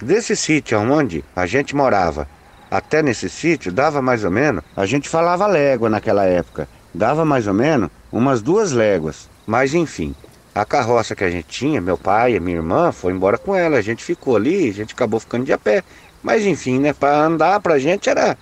desse 0.00 0.34
sítio 0.34 0.78
onde 0.78 1.24
a 1.36 1.44
gente 1.44 1.76
morava 1.76 2.26
até 2.70 3.02
nesse 3.02 3.28
sítio 3.28 3.72
dava 3.72 4.02
mais 4.02 4.24
ou 4.24 4.30
menos, 4.30 4.62
a 4.76 4.84
gente 4.86 5.08
falava 5.08 5.46
légua 5.46 5.88
naquela 5.88 6.24
época, 6.24 6.68
dava 6.94 7.24
mais 7.24 7.46
ou 7.46 7.54
menos 7.54 7.90
umas 8.12 8.42
duas 8.42 8.72
léguas. 8.72 9.28
Mas 9.46 9.74
enfim, 9.74 10.14
a 10.54 10.64
carroça 10.64 11.14
que 11.14 11.24
a 11.24 11.30
gente 11.30 11.48
tinha, 11.48 11.80
meu 11.80 11.96
pai 11.96 12.34
e 12.34 12.40
minha 12.40 12.56
irmã, 12.56 12.92
foi 12.92 13.12
embora 13.12 13.38
com 13.38 13.54
ela. 13.54 13.78
A 13.78 13.82
gente 13.82 14.04
ficou 14.04 14.36
ali, 14.36 14.68
a 14.68 14.72
gente 14.72 14.92
acabou 14.92 15.18
ficando 15.18 15.44
de 15.44 15.52
a 15.52 15.58
pé. 15.58 15.82
Mas 16.22 16.44
enfim, 16.44 16.78
né, 16.78 16.92
para 16.92 17.16
andar 17.16 17.60
para 17.60 17.74
a 17.74 17.78
gente 17.78 18.08
era, 18.08 18.36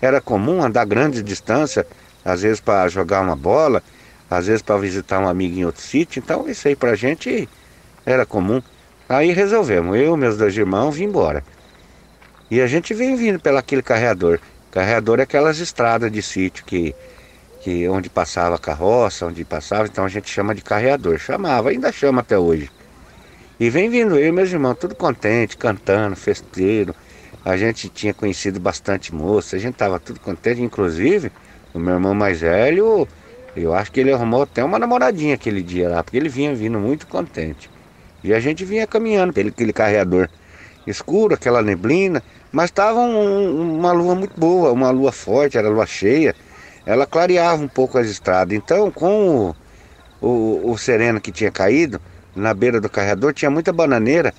era 0.00 0.20
comum 0.20 0.62
andar 0.62 0.84
grandes 0.84 1.22
distâncias, 1.22 1.86
às 2.24 2.42
vezes 2.42 2.60
para 2.60 2.88
jogar 2.88 3.20
uma 3.20 3.36
bola, 3.36 3.82
às 4.30 4.46
vezes 4.46 4.62
para 4.62 4.76
visitar 4.78 5.18
um 5.18 5.28
amigo 5.28 5.58
em 5.58 5.64
outro 5.64 5.82
sítio. 5.82 6.20
Então 6.20 6.48
isso 6.48 6.68
aí 6.68 6.76
para 6.76 6.92
a 6.92 6.96
gente 6.96 7.48
era 8.04 8.26
comum. 8.26 8.62
Aí 9.08 9.32
resolvemos, 9.32 9.96
eu 9.96 10.14
e 10.14 10.16
meus 10.16 10.36
dois 10.36 10.56
irmãos 10.56 10.92
vim 10.92 11.04
embora. 11.04 11.44
E 12.50 12.60
a 12.60 12.66
gente 12.66 12.92
vem 12.92 13.16
vindo 13.16 13.40
pelo 13.40 13.58
aquele 13.58 13.82
carreador. 13.82 14.38
Carreador 14.70 15.20
é 15.20 15.22
aquelas 15.22 15.58
estradas 15.58 16.10
de 16.10 16.22
sítio 16.22 16.64
que, 16.64 16.94
que 17.60 17.88
onde 17.88 18.08
passava 18.08 18.56
a 18.56 18.58
carroça, 18.58 19.26
onde 19.26 19.44
passava, 19.44 19.86
então 19.86 20.04
a 20.04 20.08
gente 20.08 20.30
chama 20.30 20.54
de 20.54 20.62
carreador. 20.62 21.18
Chamava, 21.18 21.70
ainda 21.70 21.90
chama 21.92 22.20
até 22.20 22.38
hoje. 22.38 22.70
E 23.60 23.70
vem 23.70 23.88
vindo 23.88 24.18
eu 24.18 24.28
e 24.28 24.32
meus 24.32 24.50
irmãos, 24.50 24.74
tudo 24.74 24.94
contente, 24.94 25.56
cantando, 25.56 26.16
festeiro. 26.16 26.94
A 27.44 27.56
gente 27.56 27.88
tinha 27.88 28.14
conhecido 28.14 28.60
bastante 28.60 29.14
moça, 29.14 29.56
a 29.56 29.58
gente 29.58 29.74
estava 29.74 29.98
tudo 29.98 30.20
contente, 30.20 30.62
inclusive 30.62 31.32
o 31.74 31.78
meu 31.78 31.94
irmão 31.94 32.14
mais 32.14 32.40
velho, 32.40 33.08
eu 33.56 33.74
acho 33.74 33.90
que 33.90 34.00
ele 34.00 34.12
arrumou 34.12 34.42
até 34.42 34.62
uma 34.62 34.78
namoradinha 34.78 35.34
aquele 35.34 35.62
dia 35.62 35.88
lá, 35.88 36.02
porque 36.04 36.16
ele 36.16 36.28
vinha 36.28 36.54
vindo 36.54 36.78
muito 36.78 37.06
contente. 37.06 37.68
E 38.22 38.32
a 38.32 38.38
gente 38.38 38.64
vinha 38.64 38.86
caminhando 38.86 39.32
pelo 39.32 39.48
aquele 39.48 39.72
carreador 39.72 40.28
escuro, 40.86 41.34
aquela 41.34 41.62
neblina, 41.62 42.22
mas 42.52 42.66
estava 42.66 43.00
um, 43.00 43.78
uma 43.78 43.92
lua 43.92 44.14
muito 44.14 44.38
boa, 44.38 44.70
uma 44.70 44.90
lua 44.90 45.10
forte, 45.10 45.58
era 45.58 45.68
lua 45.68 45.86
cheia. 45.86 46.34
Ela 46.86 47.06
clareava 47.06 47.62
um 47.62 47.68
pouco 47.68 47.98
as 47.98 48.06
estradas. 48.06 48.56
Então, 48.56 48.90
com 48.90 49.54
o, 50.20 50.26
o, 50.26 50.70
o 50.72 50.78
sereno 50.78 51.20
que 51.20 51.32
tinha 51.32 51.50
caído, 51.50 52.00
na 52.34 52.54
beira 52.54 52.80
do 52.80 52.88
carreador 52.88 53.32
tinha 53.34 53.50
muita 53.50 53.72
bananeira 53.72 54.32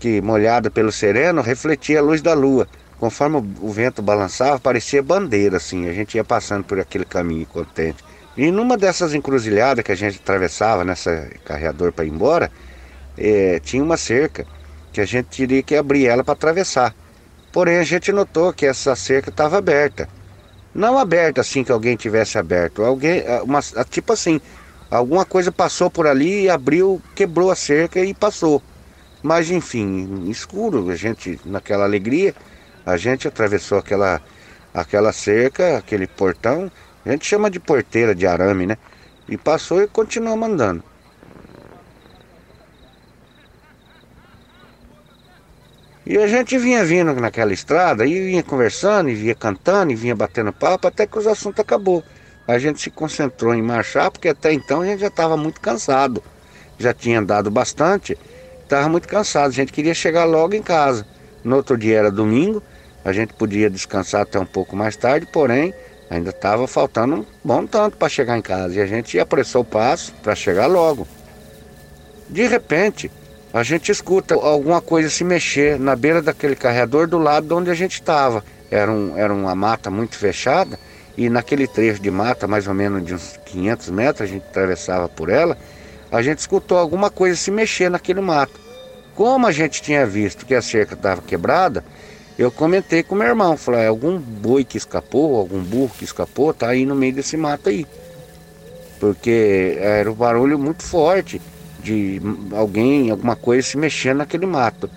que, 0.00 0.20
molhada 0.22 0.70
pelo 0.70 0.90
sereno, 0.90 1.42
refletia 1.42 2.00
a 2.00 2.02
luz 2.02 2.22
da 2.22 2.34
lua. 2.34 2.66
Conforme 2.98 3.36
o 3.60 3.70
vento 3.70 4.02
balançava, 4.02 4.58
parecia 4.58 5.02
bandeira, 5.02 5.58
assim. 5.58 5.88
A 5.88 5.92
gente 5.92 6.16
ia 6.16 6.24
passando 6.24 6.64
por 6.64 6.80
aquele 6.80 7.04
caminho 7.04 7.46
contente. 7.46 8.02
E 8.36 8.50
numa 8.50 8.76
dessas 8.76 9.14
encruzilhadas 9.14 9.84
que 9.84 9.92
a 9.92 9.94
gente 9.94 10.18
atravessava 10.18 10.84
nessa 10.84 11.28
carreador 11.44 11.92
para 11.92 12.04
ir 12.04 12.08
embora, 12.08 12.50
é, 13.16 13.60
tinha 13.60 13.82
uma 13.82 13.96
cerca 13.96 14.46
que 14.92 15.00
a 15.00 15.04
gente 15.04 15.26
teria 15.26 15.62
que 15.62 15.76
abrir 15.76 16.06
ela 16.06 16.24
para 16.24 16.32
atravessar. 16.32 16.94
Porém, 17.52 17.78
a 17.78 17.82
gente 17.82 18.10
notou 18.12 18.52
que 18.52 18.64
essa 18.66 18.96
cerca 18.96 19.30
estava 19.30 19.58
aberta. 19.58 20.08
Não 20.74 20.98
aberta 20.98 21.40
assim 21.40 21.64
que 21.64 21.72
alguém 21.72 21.96
tivesse 21.96 22.38
aberto, 22.38 22.84
alguém, 22.84 23.24
uma, 23.42 23.60
tipo 23.88 24.12
assim, 24.12 24.40
alguma 24.90 25.24
coisa 25.24 25.50
passou 25.50 25.90
por 25.90 26.06
ali, 26.06 26.48
abriu, 26.48 27.02
quebrou 27.14 27.50
a 27.50 27.56
cerca 27.56 28.00
e 28.00 28.14
passou. 28.14 28.62
Mas 29.22 29.50
enfim, 29.50 30.28
escuro, 30.30 30.88
a 30.90 30.96
gente, 30.96 31.38
naquela 31.44 31.84
alegria, 31.84 32.34
a 32.86 32.96
gente 32.96 33.28
atravessou 33.28 33.78
aquela, 33.78 34.20
aquela 34.72 35.12
cerca, 35.12 35.76
aquele 35.76 36.06
portão, 36.06 36.70
a 37.04 37.10
gente 37.10 37.26
chama 37.26 37.50
de 37.50 37.60
porteira 37.60 38.14
de 38.14 38.26
arame, 38.26 38.66
né? 38.66 38.78
E 39.28 39.36
passou 39.36 39.82
e 39.82 39.86
continuou 39.86 40.42
andando. 40.42 40.82
E 46.06 46.18
a 46.18 46.26
gente 46.26 46.58
vinha 46.58 46.84
vindo 46.84 47.14
naquela 47.14 47.52
estrada, 47.52 48.06
e 48.06 48.20
vinha 48.20 48.42
conversando, 48.42 49.10
e 49.10 49.14
vinha 49.14 49.34
cantando, 49.34 49.92
e 49.92 49.94
vinha 49.94 50.16
batendo 50.16 50.52
papo, 50.52 50.88
até 50.88 51.06
que 51.06 51.18
os 51.18 51.26
assuntos 51.26 51.60
acabou. 51.60 52.02
A 52.48 52.58
gente 52.58 52.80
se 52.80 52.90
concentrou 52.90 53.54
em 53.54 53.62
marchar, 53.62 54.10
porque 54.10 54.28
até 54.28 54.52
então 54.52 54.80
a 54.80 54.86
gente 54.86 55.00
já 55.00 55.06
estava 55.06 55.36
muito 55.36 55.60
cansado. 55.60 56.24
Já 56.78 56.92
tinha 56.92 57.20
andado 57.20 57.50
bastante 57.50 58.18
estava 58.70 58.88
muito 58.88 59.08
cansado, 59.08 59.48
a 59.48 59.52
gente 59.52 59.72
queria 59.72 59.92
chegar 59.92 60.24
logo 60.24 60.54
em 60.54 60.62
casa. 60.62 61.04
No 61.42 61.56
outro 61.56 61.76
dia 61.76 61.98
era 61.98 62.10
domingo, 62.10 62.62
a 63.04 63.12
gente 63.12 63.34
podia 63.34 63.68
descansar 63.68 64.22
até 64.22 64.38
um 64.38 64.46
pouco 64.46 64.76
mais 64.76 64.96
tarde, 64.96 65.26
porém 65.26 65.74
ainda 66.08 66.30
estava 66.30 66.68
faltando 66.68 67.16
um 67.16 67.26
bom 67.42 67.66
tanto 67.66 67.96
para 67.96 68.08
chegar 68.08 68.38
em 68.38 68.42
casa 68.42 68.74
e 68.76 68.80
a 68.80 68.86
gente 68.86 69.18
apressou 69.18 69.62
o 69.62 69.64
passo 69.64 70.12
para 70.22 70.36
chegar 70.36 70.66
logo. 70.66 71.06
De 72.28 72.46
repente, 72.46 73.10
a 73.52 73.64
gente 73.64 73.90
escuta 73.90 74.34
alguma 74.34 74.80
coisa 74.80 75.10
se 75.10 75.24
mexer 75.24 75.78
na 75.78 75.96
beira 75.96 76.22
daquele 76.22 76.54
carreador 76.54 77.08
do 77.08 77.18
lado 77.18 77.48
de 77.48 77.54
onde 77.54 77.70
a 77.70 77.74
gente 77.74 77.94
estava. 77.94 78.44
Era, 78.70 78.90
um, 78.90 79.18
era 79.18 79.34
uma 79.34 79.54
mata 79.56 79.90
muito 79.90 80.16
fechada 80.16 80.78
e 81.16 81.28
naquele 81.28 81.66
trecho 81.66 82.00
de 82.00 82.10
mata, 82.10 82.46
mais 82.46 82.68
ou 82.68 82.74
menos 82.74 83.04
de 83.04 83.14
uns 83.14 83.36
500 83.46 83.90
metros, 83.90 84.20
a 84.28 84.32
gente 84.32 84.44
atravessava 84.48 85.08
por 85.08 85.28
ela 85.28 85.58
a 86.10 86.22
gente 86.22 86.38
escutou 86.38 86.78
alguma 86.78 87.10
coisa 87.10 87.36
se 87.36 87.50
mexer 87.50 87.90
naquele 87.90 88.20
mato. 88.20 88.58
Como 89.14 89.46
a 89.46 89.52
gente 89.52 89.82
tinha 89.82 90.06
visto 90.06 90.46
que 90.46 90.54
a 90.54 90.62
cerca 90.62 90.94
estava 90.94 91.22
quebrada, 91.22 91.84
eu 92.38 92.50
comentei 92.50 93.02
com 93.02 93.14
meu 93.14 93.28
irmão, 93.28 93.56
falei, 93.56 93.86
algum 93.86 94.18
boi 94.18 94.64
que 94.64 94.78
escapou, 94.78 95.36
algum 95.36 95.62
burro 95.62 95.92
que 95.98 96.04
escapou, 96.04 96.54
tá 96.54 96.68
aí 96.68 96.86
no 96.86 96.94
meio 96.94 97.12
desse 97.12 97.36
mato 97.36 97.68
aí. 97.68 97.86
Porque 98.98 99.76
era 99.78 100.10
um 100.10 100.14
barulho 100.14 100.58
muito 100.58 100.82
forte 100.82 101.40
de 101.82 102.20
alguém, 102.52 103.10
alguma 103.10 103.36
coisa 103.36 103.66
se 103.66 103.76
mexendo 103.76 104.18
naquele 104.18 104.46
mato. 104.46 104.90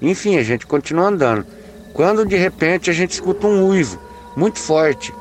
Enfim, 0.00 0.36
a 0.36 0.42
gente 0.42 0.66
continua 0.66 1.08
andando. 1.08 1.46
Quando 1.92 2.24
de 2.24 2.36
repente 2.36 2.90
a 2.90 2.92
gente 2.92 3.12
escuta 3.12 3.46
um 3.46 3.66
uivo 3.66 3.98
muito 4.36 4.58
forte. 4.58 5.12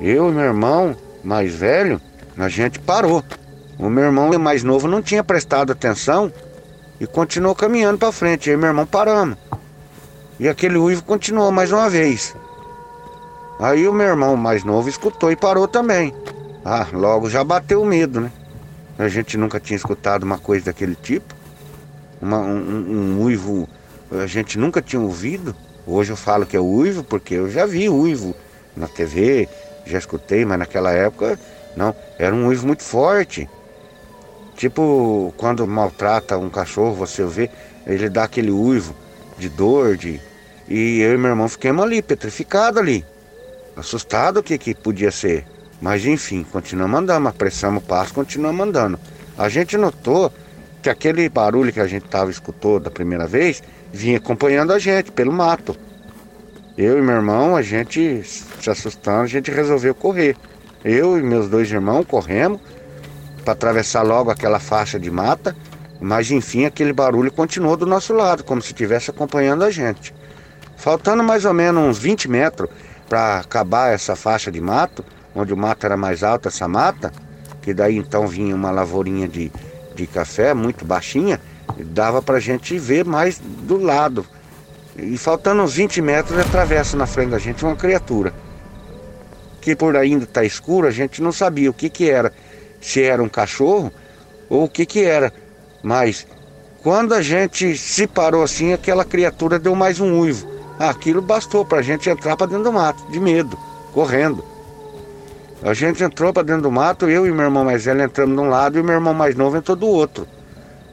Eu 0.00 0.28
e 0.28 0.32
meu 0.32 0.44
irmão 0.44 0.96
mais 1.22 1.54
velho, 1.54 2.00
a 2.36 2.48
gente 2.48 2.78
parou. 2.78 3.24
O 3.78 3.88
meu 3.88 4.04
irmão 4.04 4.36
mais 4.38 4.62
novo 4.62 4.86
não 4.86 5.02
tinha 5.02 5.24
prestado 5.24 5.72
atenção 5.72 6.32
e 7.00 7.06
continuou 7.06 7.54
caminhando 7.54 7.98
para 7.98 8.12
frente. 8.12 8.48
Eu 8.48 8.54
e 8.54 8.56
meu 8.56 8.68
irmão 8.68 8.86
paramos. 8.86 9.36
E 10.38 10.48
aquele 10.48 10.78
uivo 10.78 11.02
continuou 11.02 11.50
mais 11.50 11.72
uma 11.72 11.88
vez. 11.88 12.34
Aí 13.58 13.86
o 13.86 13.92
meu 13.92 14.06
irmão 14.06 14.36
mais 14.36 14.64
novo 14.64 14.88
escutou 14.88 15.30
e 15.30 15.36
parou 15.36 15.68
também. 15.68 16.14
Ah, 16.64 16.86
logo 16.92 17.28
já 17.28 17.42
bateu 17.42 17.82
o 17.82 17.86
medo, 17.86 18.20
né? 18.20 18.32
A 18.98 19.08
gente 19.08 19.36
nunca 19.36 19.58
tinha 19.58 19.76
escutado 19.76 20.22
uma 20.22 20.38
coisa 20.38 20.66
daquele 20.66 20.94
tipo. 20.94 21.34
Uma, 22.20 22.38
um, 22.38 22.58
um, 22.58 23.18
um 23.18 23.22
uivo 23.22 23.68
a 24.20 24.26
gente 24.26 24.58
nunca 24.58 24.82
tinha 24.82 25.00
ouvido. 25.00 25.54
Hoje 25.86 26.12
eu 26.12 26.16
falo 26.16 26.46
que 26.46 26.56
é 26.56 26.60
uivo 26.60 27.02
porque 27.02 27.34
eu 27.34 27.50
já 27.50 27.66
vi 27.66 27.88
uivo 27.88 28.34
na 28.76 28.86
TV, 28.86 29.48
já 29.86 29.98
escutei, 29.98 30.44
mas 30.44 30.58
naquela 30.58 30.92
época 30.92 31.38
não. 31.76 31.94
Era 32.18 32.34
um 32.34 32.46
uivo 32.46 32.66
muito 32.66 32.82
forte. 32.82 33.48
Tipo, 34.56 35.32
quando 35.36 35.66
maltrata 35.66 36.38
um 36.38 36.50
cachorro, 36.50 36.94
você 36.94 37.24
vê, 37.24 37.50
ele 37.86 38.08
dá 38.08 38.24
aquele 38.24 38.50
uivo 38.50 38.94
de 39.38 39.48
dor, 39.48 39.96
de... 39.96 40.20
E 40.68 41.00
eu 41.00 41.14
e 41.14 41.18
meu 41.18 41.30
irmão 41.30 41.48
ficamos 41.48 41.84
ali, 41.84 42.00
petrificados 42.00 42.80
ali. 42.80 43.04
Assustado 43.76 44.38
o 44.38 44.42
que, 44.42 44.56
que 44.58 44.74
podia 44.74 45.10
ser. 45.10 45.44
Mas 45.80 46.06
enfim, 46.06 46.44
continuamos 46.44 47.00
andando, 47.00 47.28
apressamos 47.28 47.82
o 47.82 47.86
passo, 47.86 48.14
continuamos 48.14 48.66
andando. 48.66 49.00
A 49.36 49.48
gente 49.48 49.76
notou 49.76 50.32
que 50.80 50.90
aquele 50.90 51.28
barulho 51.28 51.72
que 51.72 51.80
a 51.80 51.86
gente 51.86 52.08
tava 52.08 52.30
escutou 52.30 52.78
da 52.78 52.90
primeira 52.90 53.26
vez 53.26 53.62
vinha 53.92 54.18
acompanhando 54.18 54.72
a 54.72 54.78
gente 54.78 55.10
pelo 55.10 55.32
mato. 55.32 55.76
Eu 56.76 56.98
e 56.98 57.02
meu 57.02 57.16
irmão, 57.16 57.56
a 57.56 57.62
gente 57.62 58.22
se 58.24 58.70
assustando, 58.70 59.22
a 59.22 59.26
gente 59.26 59.50
resolveu 59.50 59.94
correr. 59.94 60.36
Eu 60.84 61.18
e 61.18 61.22
meus 61.22 61.48
dois 61.48 61.70
irmãos 61.70 62.04
corremos 62.04 62.60
para 63.44 63.52
atravessar 63.52 64.02
logo 64.02 64.30
aquela 64.30 64.58
faixa 64.58 64.98
de 64.98 65.10
mata, 65.10 65.54
mas 66.00 66.30
enfim 66.30 66.64
aquele 66.64 66.92
barulho 66.92 67.30
continuou 67.30 67.76
do 67.76 67.86
nosso 67.86 68.12
lado, 68.12 68.42
como 68.42 68.60
se 68.60 68.68
estivesse 68.68 69.10
acompanhando 69.10 69.62
a 69.62 69.70
gente. 69.70 70.14
Faltando 70.76 71.22
mais 71.22 71.44
ou 71.44 71.54
menos 71.54 71.82
uns 71.82 71.98
20 71.98 72.28
metros 72.28 72.68
para 73.08 73.38
acabar 73.38 73.92
essa 73.92 74.16
faixa 74.16 74.50
de 74.50 74.60
mato, 74.60 75.04
onde 75.34 75.52
o 75.52 75.56
mato 75.56 75.86
era 75.86 75.96
mais 75.96 76.24
alto, 76.24 76.48
essa 76.48 76.66
mata, 76.66 77.12
que 77.60 77.72
daí 77.72 77.96
então 77.96 78.26
vinha 78.26 78.54
uma 78.54 78.70
lavourinha 78.70 79.28
de, 79.28 79.52
de 79.94 80.06
café 80.06 80.52
muito 80.52 80.84
baixinha, 80.84 81.40
dava 81.78 82.20
para 82.20 82.38
a 82.38 82.40
gente 82.40 82.76
ver 82.78 83.04
mais 83.04 83.38
do 83.38 83.76
lado. 83.76 84.26
E 84.96 85.16
faltando 85.16 85.62
uns 85.62 85.74
20 85.74 86.02
metros, 86.02 86.38
atravessa 86.38 86.96
na 86.96 87.06
frente 87.06 87.30
da 87.30 87.38
gente 87.38 87.64
uma 87.64 87.76
criatura. 87.76 88.32
Que 89.62 89.74
por 89.74 89.96
ainda 89.96 90.24
está 90.24 90.44
escuro, 90.44 90.86
a 90.86 90.90
gente 90.90 91.22
não 91.22 91.32
sabia 91.32 91.70
o 91.70 91.72
que, 91.72 91.88
que 91.88 92.10
era 92.10 92.30
se 92.80 93.02
era 93.02 93.22
um 93.22 93.28
cachorro 93.28 93.90
ou 94.50 94.64
o 94.64 94.68
que 94.68 94.84
que 94.84 95.04
era. 95.04 95.32
Mas 95.82 96.26
quando 96.82 97.14
a 97.14 97.22
gente 97.22 97.78
se 97.78 98.06
parou 98.06 98.42
assim, 98.42 98.72
aquela 98.72 99.04
criatura 99.04 99.58
deu 99.58 99.74
mais 99.74 100.00
um 100.00 100.18
uivo. 100.18 100.50
Aquilo 100.78 101.22
bastou 101.22 101.64
para 101.64 101.78
a 101.78 101.82
gente 101.82 102.10
entrar 102.10 102.36
para 102.36 102.48
dentro 102.48 102.64
do 102.64 102.72
mato, 102.72 103.08
de 103.10 103.20
medo, 103.20 103.56
correndo. 103.94 104.44
A 105.62 105.72
gente 105.74 106.02
entrou 106.02 106.32
para 106.32 106.42
dentro 106.42 106.62
do 106.62 106.72
mato, 106.72 107.08
eu 107.08 107.24
e 107.24 107.30
meu 107.30 107.44
irmão 107.44 107.64
mais 107.64 107.84
velho 107.84 108.02
entramos 108.02 108.34
de 108.34 108.42
um 108.42 108.48
lado 108.48 108.78
e 108.78 108.82
meu 108.82 108.94
irmão 108.94 109.14
mais 109.14 109.36
novo 109.36 109.56
entrou 109.56 109.76
do 109.76 109.86
outro. 109.86 110.26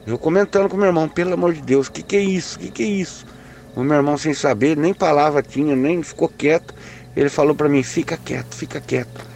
Eu 0.06 0.16
comentando 0.16 0.68
com 0.68 0.76
meu 0.76 0.86
irmão, 0.86 1.08
pelo 1.08 1.34
amor 1.34 1.52
de 1.52 1.60
Deus, 1.60 1.88
o 1.88 1.92
que, 1.92 2.04
que 2.04 2.16
é 2.16 2.20
isso? 2.20 2.56
O 2.56 2.60
que, 2.60 2.70
que 2.70 2.82
é 2.84 2.86
isso? 2.86 3.26
O 3.74 3.82
meu 3.82 3.96
irmão 3.96 4.16
sem 4.16 4.32
saber, 4.32 4.76
nem 4.76 4.94
palavra 4.94 5.42
tinha, 5.42 5.74
nem 5.74 6.02
ficou 6.02 6.28
quieto. 6.28 6.72
Ele 7.16 7.28
falou 7.28 7.54
para 7.54 7.68
mim, 7.68 7.82
fica 7.82 8.16
quieto, 8.16 8.54
fica 8.54 8.80
quieto 8.80 9.30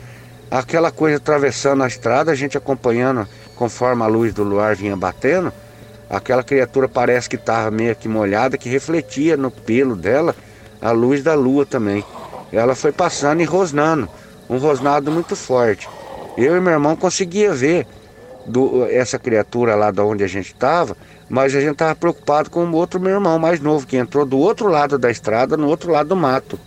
aquela 0.58 0.92
coisa 0.92 1.16
atravessando 1.16 1.82
a 1.82 1.88
estrada, 1.88 2.30
a 2.30 2.34
gente 2.34 2.56
acompanhando 2.56 3.26
conforme 3.56 4.02
a 4.02 4.06
luz 4.06 4.32
do 4.32 4.44
luar 4.44 4.76
vinha 4.76 4.96
batendo, 4.96 5.52
aquela 6.08 6.44
criatura 6.44 6.88
parece 6.88 7.28
que 7.28 7.36
estava 7.36 7.70
meio 7.72 7.96
que 7.96 8.08
molhada, 8.08 8.56
que 8.56 8.68
refletia 8.68 9.36
no 9.36 9.50
pelo 9.50 9.96
dela 9.96 10.34
a 10.80 10.92
luz 10.92 11.22
da 11.24 11.34
lua 11.34 11.66
também. 11.66 12.04
Ela 12.52 12.76
foi 12.76 12.92
passando 12.92 13.40
e 13.40 13.44
rosnando, 13.44 14.08
um 14.48 14.58
rosnado 14.58 15.10
muito 15.10 15.34
forte. 15.34 15.88
Eu 16.36 16.56
e 16.56 16.60
meu 16.60 16.72
irmão 16.72 16.94
conseguia 16.94 17.52
ver 17.52 17.86
do, 18.46 18.86
essa 18.86 19.18
criatura 19.18 19.74
lá 19.74 19.90
de 19.90 20.00
onde 20.00 20.22
a 20.22 20.28
gente 20.28 20.52
estava, 20.52 20.96
mas 21.28 21.54
a 21.54 21.60
gente 21.60 21.72
estava 21.72 21.96
preocupado 21.96 22.48
com 22.48 22.64
o 22.64 22.74
outro 22.74 23.00
meu 23.00 23.14
irmão 23.14 23.40
mais 23.40 23.58
novo, 23.58 23.86
que 23.86 23.96
entrou 23.96 24.24
do 24.24 24.38
outro 24.38 24.68
lado 24.68 24.98
da 24.98 25.10
estrada, 25.10 25.56
no 25.56 25.66
outro 25.66 25.90
lado 25.90 26.10
do 26.10 26.16
mato. 26.16 26.58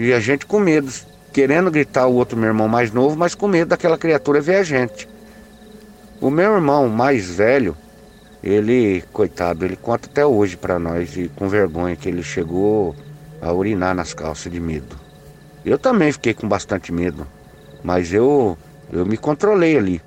E 0.00 0.12
a 0.12 0.20
gente 0.20 0.46
com 0.46 0.60
medo 0.60 0.92
querendo 1.32 1.72
gritar 1.72 2.06
o 2.06 2.14
outro 2.14 2.38
meu 2.38 2.46
irmão 2.46 2.68
mais 2.68 2.92
novo, 2.92 3.16
mas 3.16 3.34
com 3.34 3.48
medo 3.48 3.70
daquela 3.70 3.98
criatura 3.98 4.40
ver 4.40 4.54
a 4.54 4.62
gente. 4.62 5.08
O 6.20 6.30
meu 6.30 6.54
irmão 6.54 6.88
mais 6.88 7.28
velho, 7.28 7.76
ele, 8.40 9.02
coitado, 9.12 9.64
ele 9.64 9.74
conta 9.74 10.08
até 10.08 10.24
hoje 10.24 10.56
para 10.56 10.78
nós 10.78 11.16
e 11.16 11.28
com 11.28 11.48
vergonha 11.48 11.96
que 11.96 12.08
ele 12.08 12.22
chegou 12.22 12.94
a 13.42 13.52
urinar 13.52 13.92
nas 13.92 14.14
calças 14.14 14.52
de 14.52 14.60
medo. 14.60 14.96
Eu 15.64 15.76
também 15.76 16.12
fiquei 16.12 16.32
com 16.32 16.46
bastante 16.46 16.92
medo, 16.92 17.26
mas 17.82 18.12
eu 18.12 18.56
eu 18.92 19.04
me 19.04 19.16
controlei 19.16 19.76
ali. 19.76 20.00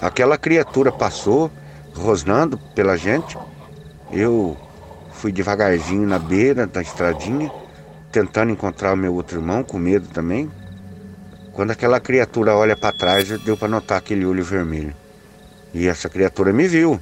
Aquela 0.00 0.38
criatura 0.38 0.92
passou 0.92 1.50
rosnando 1.92 2.56
pela 2.72 2.96
gente. 2.96 3.36
Eu 4.12 4.56
Fui 5.20 5.30
devagarzinho 5.30 6.06
na 6.06 6.18
beira 6.18 6.66
da 6.66 6.80
estradinha, 6.80 7.52
tentando 8.10 8.52
encontrar 8.52 8.94
o 8.94 8.96
meu 8.96 9.12
outro 9.12 9.38
irmão, 9.38 9.62
com 9.62 9.78
medo 9.78 10.08
também. 10.08 10.50
Quando 11.52 11.72
aquela 11.72 12.00
criatura 12.00 12.56
olha 12.56 12.74
para 12.74 12.96
trás, 12.96 13.28
deu 13.42 13.54
para 13.54 13.68
notar 13.68 13.98
aquele 13.98 14.24
olho 14.24 14.42
vermelho. 14.42 14.96
E 15.74 15.86
essa 15.86 16.08
criatura 16.08 16.54
me 16.54 16.66
viu. 16.66 16.98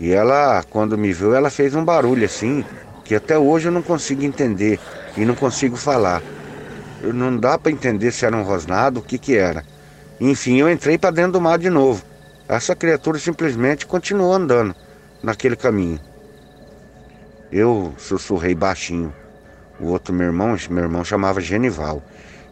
E 0.00 0.10
ela, 0.10 0.64
quando 0.70 0.96
me 0.96 1.12
viu, 1.12 1.34
ela 1.34 1.50
fez 1.50 1.74
um 1.74 1.84
barulho 1.84 2.24
assim, 2.24 2.64
que 3.04 3.14
até 3.14 3.38
hoje 3.38 3.68
eu 3.68 3.72
não 3.72 3.82
consigo 3.82 4.24
entender 4.24 4.80
e 5.14 5.26
não 5.26 5.34
consigo 5.34 5.76
falar. 5.76 6.22
Não 7.02 7.36
dá 7.36 7.58
para 7.58 7.72
entender 7.72 8.10
se 8.10 8.24
era 8.24 8.34
um 8.34 8.42
rosnado, 8.42 9.00
o 9.00 9.02
que 9.02 9.18
que 9.18 9.36
era. 9.36 9.62
Enfim, 10.18 10.56
eu 10.60 10.72
entrei 10.72 10.96
para 10.96 11.10
dentro 11.10 11.32
do 11.32 11.42
mar 11.42 11.58
de 11.58 11.68
novo. 11.68 12.02
Essa 12.48 12.74
criatura 12.74 13.18
simplesmente 13.18 13.84
continuou 13.84 14.32
andando 14.32 14.74
naquele 15.22 15.56
caminho. 15.56 16.00
Eu 17.52 17.92
sussurrei 17.98 18.54
baixinho. 18.54 19.14
O 19.78 19.88
outro 19.88 20.14
meu 20.14 20.28
irmão, 20.28 20.56
meu 20.70 20.84
irmão 20.84 21.04
chamava 21.04 21.38
Genival. 21.40 22.02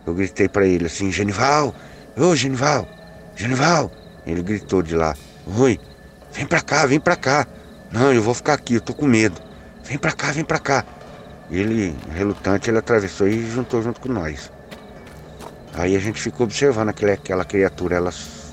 Eu 0.06 0.12
gritei 0.12 0.46
para 0.46 0.66
ele 0.66 0.86
assim, 0.86 1.10
Genival, 1.10 1.74
ô 2.16 2.36
Genival, 2.36 2.86
Genival. 3.34 3.90
Ele 4.26 4.42
gritou 4.42 4.82
de 4.82 4.94
lá, 4.94 5.14
oi, 5.58 5.78
vem 6.32 6.44
pra 6.44 6.60
cá, 6.60 6.84
vem 6.84 7.00
pra 7.00 7.16
cá. 7.16 7.46
Não, 7.90 8.12
eu 8.12 8.22
vou 8.22 8.34
ficar 8.34 8.54
aqui, 8.54 8.74
eu 8.74 8.80
tô 8.80 8.92
com 8.92 9.06
medo. 9.06 9.40
Vem 9.84 9.96
pra 9.96 10.12
cá, 10.12 10.32
vem 10.32 10.44
pra 10.44 10.58
cá. 10.58 10.84
Ele, 11.50 11.96
relutante, 12.12 12.70
ele 12.70 12.78
atravessou 12.78 13.26
e 13.26 13.50
juntou 13.50 13.82
junto 13.82 14.00
com 14.00 14.08
nós. 14.08 14.52
Aí 15.72 15.96
a 15.96 15.98
gente 15.98 16.20
ficou 16.20 16.44
observando 16.44 16.90
aquela, 16.90 17.12
aquela 17.12 17.44
criatura. 17.44 17.96
Ela 17.96 18.10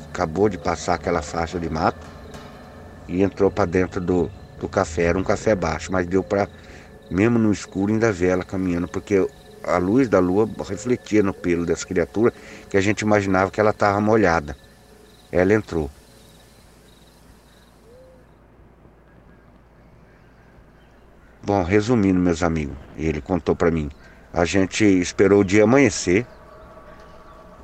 acabou 0.09 0.47
de 0.47 0.57
passar 0.57 0.95
aquela 0.95 1.21
faixa 1.21 1.59
de 1.59 1.69
mato 1.69 2.07
e 3.07 3.21
entrou 3.21 3.51
para 3.51 3.65
dentro 3.65 4.01
do, 4.01 4.31
do 4.59 4.67
café. 4.67 5.03
Era 5.03 5.17
um 5.17 5.23
café 5.23 5.55
baixo, 5.55 5.91
mas 5.91 6.05
deu 6.05 6.23
para, 6.23 6.47
mesmo 7.09 7.39
no 7.39 7.51
escuro, 7.51 7.91
ainda 7.91 8.11
ver 8.11 8.29
ela 8.29 8.43
caminhando, 8.43 8.87
porque 8.87 9.27
a 9.63 9.77
luz 9.77 10.07
da 10.07 10.19
lua 10.19 10.49
refletia 10.67 11.21
no 11.21 11.33
pelo 11.33 11.65
dessa 11.65 11.85
criatura 11.85 12.33
que 12.69 12.77
a 12.77 12.81
gente 12.81 13.01
imaginava 13.01 13.51
que 13.51 13.59
ela 13.59 13.71
estava 13.71 13.99
molhada. 13.99 14.55
Ela 15.31 15.53
entrou. 15.53 15.89
Bom, 21.43 21.63
resumindo, 21.63 22.19
meus 22.19 22.43
amigos, 22.43 22.75
ele 22.97 23.21
contou 23.21 23.55
para 23.55 23.71
mim. 23.71 23.89
A 24.33 24.43
gente 24.43 24.83
esperou 24.83 25.41
o 25.41 25.45
dia 25.45 25.63
amanhecer 25.63 26.25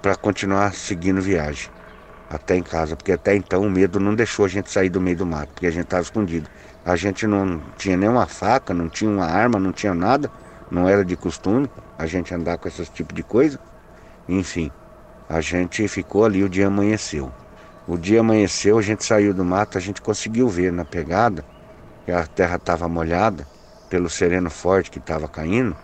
para 0.01 0.15
continuar 0.15 0.73
seguindo 0.73 1.21
viagem 1.21 1.69
até 2.29 2.56
em 2.56 2.63
casa, 2.63 2.95
porque 2.95 3.12
até 3.12 3.36
então 3.36 3.62
o 3.62 3.69
medo 3.69 3.99
não 3.99 4.15
deixou 4.15 4.45
a 4.45 4.47
gente 4.47 4.71
sair 4.71 4.89
do 4.89 4.99
meio 4.99 5.17
do 5.17 5.25
mato, 5.25 5.49
porque 5.53 5.67
a 5.67 5.71
gente 5.71 5.84
estava 5.84 6.01
escondido. 6.01 6.49
A 6.85 6.95
gente 6.95 7.25
não 7.25 7.61
tinha 7.77 7.95
nenhuma 7.95 8.25
faca, 8.25 8.73
não 8.73 8.89
tinha 8.89 9.09
uma 9.09 9.25
arma, 9.25 9.59
não 9.59 9.71
tinha 9.71 9.93
nada, 9.93 10.29
não 10.69 10.87
era 10.87 11.05
de 11.05 11.15
costume 11.15 11.69
a 11.97 12.05
gente 12.05 12.33
andar 12.33 12.57
com 12.57 12.67
esse 12.67 12.85
tipo 12.85 13.13
de 13.13 13.23
coisa. 13.23 13.59
Enfim, 14.27 14.71
a 15.29 15.39
gente 15.39 15.87
ficou 15.87 16.25
ali, 16.25 16.43
o 16.43 16.49
dia 16.49 16.67
amanheceu. 16.67 17.31
O 17.87 17.97
dia 17.97 18.19
amanheceu, 18.19 18.77
a 18.77 18.81
gente 18.81 19.05
saiu 19.05 19.33
do 19.33 19.43
mato, 19.43 19.77
a 19.77 19.81
gente 19.81 20.01
conseguiu 20.01 20.47
ver 20.49 20.71
na 20.71 20.83
pegada 20.85 21.45
que 22.05 22.11
a 22.11 22.25
terra 22.25 22.55
estava 22.55 22.87
molhada 22.87 23.47
pelo 23.89 24.09
sereno 24.09 24.49
forte 24.49 24.89
que 24.89 24.99
estava 24.99 25.27
caindo, 25.27 25.75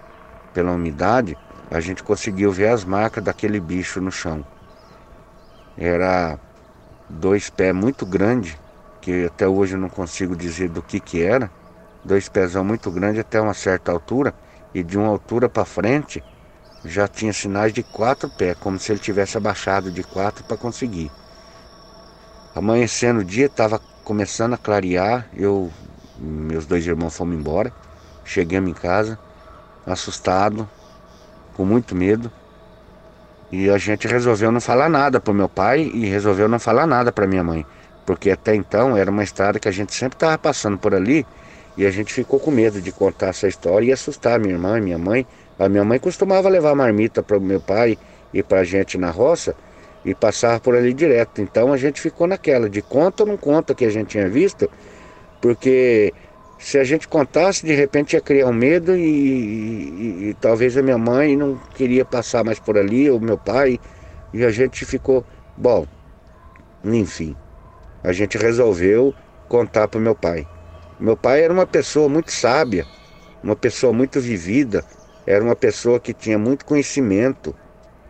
pela 0.53 0.71
umidade, 0.71 1.37
a 1.69 1.79
gente 1.79 2.03
conseguiu 2.03 2.51
ver 2.51 2.69
as 2.69 2.83
marcas 2.83 3.23
daquele 3.23 3.59
bicho 3.59 4.01
no 4.01 4.11
chão. 4.11 4.43
Era 5.77 6.39
dois 7.07 7.49
pés 7.49 7.73
muito 7.73 8.05
grandes, 8.05 8.57
que 9.01 9.25
até 9.25 9.47
hoje 9.47 9.75
eu 9.75 9.79
não 9.79 9.89
consigo 9.89 10.35
dizer 10.35 10.69
do 10.69 10.81
que 10.81 10.99
que 10.99 11.23
era. 11.23 11.49
Dois 12.03 12.29
pezão 12.29 12.63
muito 12.63 12.89
grandes 12.91 13.19
até 13.19 13.39
uma 13.39 13.53
certa 13.53 13.91
altura. 13.91 14.33
E 14.73 14.83
de 14.83 14.97
uma 14.97 15.07
altura 15.07 15.49
para 15.49 15.65
frente 15.65 16.23
já 16.85 17.07
tinha 17.07 17.33
sinais 17.33 17.73
de 17.73 17.83
quatro 17.83 18.29
pés, 18.29 18.57
como 18.59 18.79
se 18.79 18.91
ele 18.91 18.99
tivesse 18.99 19.37
abaixado 19.37 19.91
de 19.91 20.03
quatro 20.03 20.43
para 20.43 20.57
conseguir. 20.57 21.11
Amanhecendo 22.55 23.19
o 23.19 23.23
dia, 23.23 23.45
estava 23.45 23.79
começando 24.03 24.53
a 24.53 24.57
clarear, 24.57 25.27
eu, 25.35 25.71
meus 26.17 26.65
dois 26.65 26.85
irmãos 26.85 27.15
fomos 27.15 27.37
embora, 27.37 27.71
chegamos 28.23 28.69
em 28.69 28.73
casa, 28.73 29.19
assustado, 29.85 30.67
com 31.53 31.65
muito 31.65 31.95
medo, 31.95 32.31
e 33.51 33.69
a 33.69 33.77
gente 33.77 34.07
resolveu 34.07 34.51
não 34.51 34.61
falar 34.61 34.89
nada 34.89 35.19
para 35.19 35.33
meu 35.33 35.49
pai 35.49 35.81
e 35.81 36.05
resolveu 36.05 36.47
não 36.47 36.59
falar 36.59 36.85
nada 36.85 37.11
para 37.11 37.27
minha 37.27 37.43
mãe, 37.43 37.65
porque 38.09 38.31
até 38.31 38.55
então 38.55 38.97
era 38.97 39.11
uma 39.11 39.23
estrada 39.23 39.59
que 39.59 39.67
a 39.67 39.71
gente 39.71 39.93
sempre 39.93 40.15
estava 40.15 40.35
passando 40.35 40.79
por 40.79 40.95
ali 40.95 41.23
e 41.77 41.85
a 41.85 41.91
gente 41.91 42.11
ficou 42.11 42.39
com 42.39 42.49
medo 42.49 42.81
de 42.81 42.91
contar 42.91 43.27
essa 43.27 43.47
história 43.47 43.85
e 43.85 43.91
assustar 43.91 44.39
minha 44.39 44.55
irmã 44.55 44.79
e 44.79 44.81
minha 44.81 44.97
mãe. 44.97 45.27
A 45.59 45.69
minha 45.69 45.83
mãe 45.83 45.99
costumava 45.99 46.49
levar 46.49 46.73
marmita 46.73 47.21
para 47.21 47.37
o 47.37 47.39
meu 47.39 47.61
pai 47.61 47.99
e 48.33 48.41
para 48.41 48.61
a 48.61 48.63
gente 48.63 48.97
na 48.97 49.11
roça 49.11 49.55
e 50.03 50.15
passar 50.15 50.59
por 50.59 50.75
ali 50.75 50.91
direto. 50.91 51.39
Então 51.39 51.71
a 51.71 51.77
gente 51.77 52.01
ficou 52.01 52.25
naquela 52.25 52.67
de 52.67 52.81
conta 52.81 53.21
ou 53.21 53.29
não 53.29 53.37
conta 53.37 53.75
que 53.75 53.85
a 53.85 53.91
gente 53.91 54.07
tinha 54.07 54.27
visto, 54.27 54.67
porque 55.39 56.11
se 56.57 56.79
a 56.79 56.83
gente 56.83 57.07
contasse, 57.07 57.63
de 57.63 57.75
repente 57.75 58.13
ia 58.13 58.21
criar 58.21 58.47
um 58.47 58.53
medo 58.53 58.97
e, 58.97 59.03
e, 59.03 60.29
e, 60.29 60.37
talvez 60.41 60.75
a 60.75 60.81
minha 60.81 60.97
mãe 60.97 61.37
não 61.37 61.61
queria 61.75 62.03
passar 62.03 62.43
mais 62.43 62.57
por 62.57 62.75
ali, 62.75 63.07
ou 63.07 63.19
meu 63.19 63.37
pai, 63.37 63.79
e 64.33 64.43
a 64.43 64.49
gente 64.49 64.83
ficou, 64.83 65.23
bom, 65.55 65.85
enfim, 66.83 67.35
a 68.03 68.11
gente 68.11 68.37
resolveu 68.37 69.13
contar 69.47 69.87
para 69.87 69.99
meu 69.99 70.15
pai. 70.15 70.47
Meu 70.99 71.15
pai 71.15 71.43
era 71.43 71.53
uma 71.53 71.65
pessoa 71.65 72.09
muito 72.09 72.31
sábia, 72.31 72.85
uma 73.43 73.55
pessoa 73.55 73.93
muito 73.93 74.19
vivida, 74.19 74.83
era 75.25 75.43
uma 75.43 75.55
pessoa 75.55 75.99
que 75.99 76.13
tinha 76.13 76.37
muito 76.37 76.65
conhecimento 76.65 77.55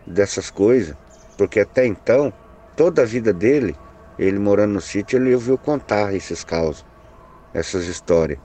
dessas 0.06 0.50
coisas, 0.50 0.96
porque 1.36 1.60
até 1.60 1.86
então, 1.86 2.32
toda 2.76 3.02
a 3.02 3.06
vida 3.06 3.32
dele, 3.32 3.76
ele 4.18 4.38
morando 4.38 4.74
no 4.74 4.80
sítio, 4.80 5.18
ele 5.18 5.34
ouviu 5.34 5.56
contar 5.56 6.14
esses 6.14 6.42
causos 6.44 6.84
essas 7.52 7.86
histórias. 7.86 8.38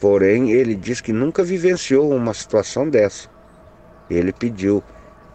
Porém, 0.00 0.50
ele 0.50 0.74
diz 0.74 1.00
que 1.00 1.12
nunca 1.12 1.42
vivenciou 1.42 2.12
uma 2.14 2.34
situação 2.34 2.88
dessa. 2.88 3.28
Ele 4.10 4.32
pediu: 4.32 4.82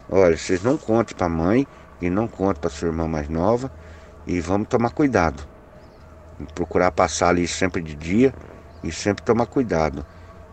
olha, 0.10 0.38
vocês 0.38 0.62
não 0.62 0.78
contem 0.78 1.16
para 1.16 1.28
a 1.28 1.30
mãe 1.30 1.66
e 2.02 2.10
não 2.10 2.28
contem 2.28 2.62
para 2.62 2.70
sua 2.70 2.90
irmã 2.90 3.08
mais 3.08 3.30
nova 3.30 3.72
e 4.28 4.42
vamos 4.42 4.68
tomar 4.68 4.92
cuidado. 4.92 5.48
Procurar 6.54 6.92
passar 6.92 7.30
ali 7.30 7.48
sempre 7.48 7.82
de 7.82 7.96
dia 7.96 8.34
e 8.84 8.92
sempre 8.92 9.24
tomar 9.24 9.48
cuidado. 9.48 10.06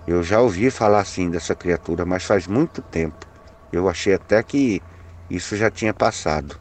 Eu 0.06 0.22
já 0.22 0.40
ouvi 0.40 0.70
falar 0.70 1.00
assim 1.00 1.28
dessa 1.28 1.54
criatura, 1.54 2.04
mas 2.04 2.24
faz 2.24 2.46
muito 2.46 2.80
tempo. 2.80 3.26
Eu 3.72 3.88
achei 3.88 4.14
até 4.14 4.42
que 4.42 4.80
isso 5.28 5.56
já 5.56 5.70
tinha 5.70 5.92
passado. 5.92 6.58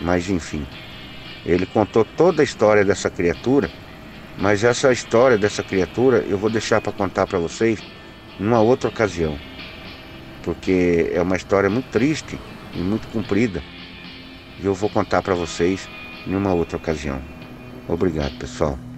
Mas 0.00 0.28
enfim, 0.28 0.66
ele 1.44 1.66
contou 1.66 2.04
toda 2.04 2.42
a 2.42 2.44
história 2.44 2.84
dessa 2.84 3.10
criatura, 3.10 3.70
mas 4.38 4.64
essa 4.64 4.92
história 4.92 5.38
dessa 5.38 5.62
criatura 5.62 6.18
eu 6.26 6.38
vou 6.38 6.50
deixar 6.50 6.80
para 6.80 6.92
contar 6.92 7.26
para 7.26 7.38
vocês 7.38 7.82
numa 8.38 8.60
outra 8.60 8.88
ocasião, 8.88 9.38
porque 10.42 11.08
é 11.12 11.20
uma 11.22 11.36
história 11.36 11.70
muito 11.70 11.88
triste 11.88 12.42
e 12.74 12.82
muito 12.82 13.08
comprida. 13.08 13.66
E 14.58 14.66
eu 14.66 14.74
vou 14.74 14.90
contar 14.90 15.22
para 15.22 15.34
vocês 15.34 15.88
numa 16.26 16.54
outra 16.54 16.76
ocasião. 16.78 17.24
Obrigado, 17.88 18.36
pessoal. 18.38 18.89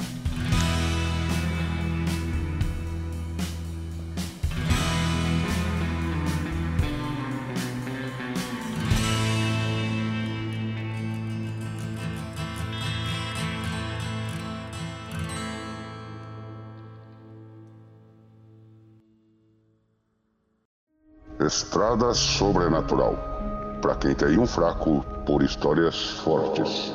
Estrada 21.46 22.14
Sobrenatural 22.14 23.16
para 23.81 23.96
quem 23.96 24.14
tem 24.14 24.38
um 24.38 24.46
fraco 24.46 25.05
por 25.26 25.42
histórias 25.42 26.11
fortes. 26.20 26.94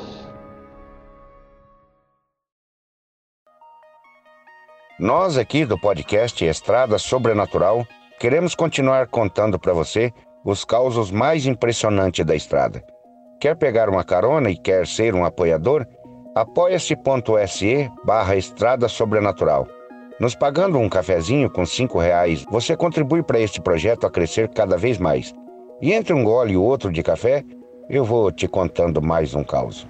Nós 4.98 5.36
aqui 5.36 5.64
do 5.64 5.78
podcast 5.78 6.44
Estrada 6.44 6.98
Sobrenatural 6.98 7.86
queremos 8.18 8.54
continuar 8.54 9.06
contando 9.06 9.58
para 9.58 9.72
você 9.72 10.12
os 10.44 10.64
causos 10.64 11.10
mais 11.10 11.46
impressionantes 11.46 12.24
da 12.24 12.34
estrada. 12.34 12.82
Quer 13.40 13.54
pegar 13.56 13.88
uma 13.88 14.02
carona 14.02 14.50
e 14.50 14.56
quer 14.56 14.86
ser 14.86 15.14
um 15.14 15.24
apoiador? 15.24 15.86
apoia-se.se 16.34 17.90
barra 18.04 18.36
Estrada 18.36 18.88
Sobrenatural. 18.88 19.66
Nos 20.18 20.34
pagando 20.34 20.78
um 20.78 20.88
cafezinho 20.88 21.48
com 21.48 21.64
cinco 21.64 22.00
reais, 22.00 22.44
você 22.50 22.76
contribui 22.76 23.22
para 23.22 23.38
este 23.38 23.60
projeto 23.60 24.04
a 24.04 24.10
crescer 24.10 24.48
cada 24.48 24.76
vez 24.76 24.98
mais. 24.98 25.32
E 25.80 25.92
entre 25.92 26.12
um 26.12 26.24
gole 26.24 26.54
e 26.54 26.56
outro 26.56 26.90
de 26.90 27.04
café, 27.04 27.44
eu 27.88 28.04
vou 28.04 28.32
te 28.32 28.48
contando 28.48 29.00
mais 29.00 29.32
um 29.36 29.44
caos. 29.44 29.86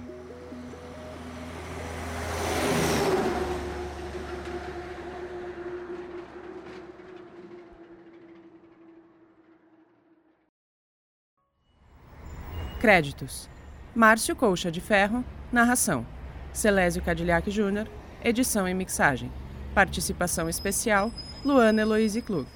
Créditos: 12.79 13.49
Márcio 13.95 14.35
Colcha 14.35 14.71
de 14.71 14.79
Ferro, 14.79 15.25
narração. 15.51 16.05
Celésio 16.53 17.01
Cadillac 17.01 17.49
Júnior, 17.49 17.87
edição 18.23 18.67
e 18.67 18.73
mixagem. 18.75 19.31
Participação 19.73 20.49
especial: 20.49 21.11
Luana 21.43 21.81
Eloise 21.81 22.21
Klug. 22.21 22.47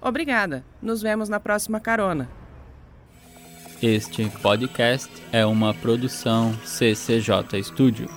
Obrigada. 0.00 0.64
Nos 0.80 1.02
vemos 1.02 1.28
na 1.28 1.40
próxima 1.40 1.80
carona. 1.80 2.28
Este 3.82 4.28
podcast 4.42 5.10
é 5.32 5.46
uma 5.46 5.72
produção 5.72 6.52
CCJ 6.64 7.62
Studio. 7.62 8.08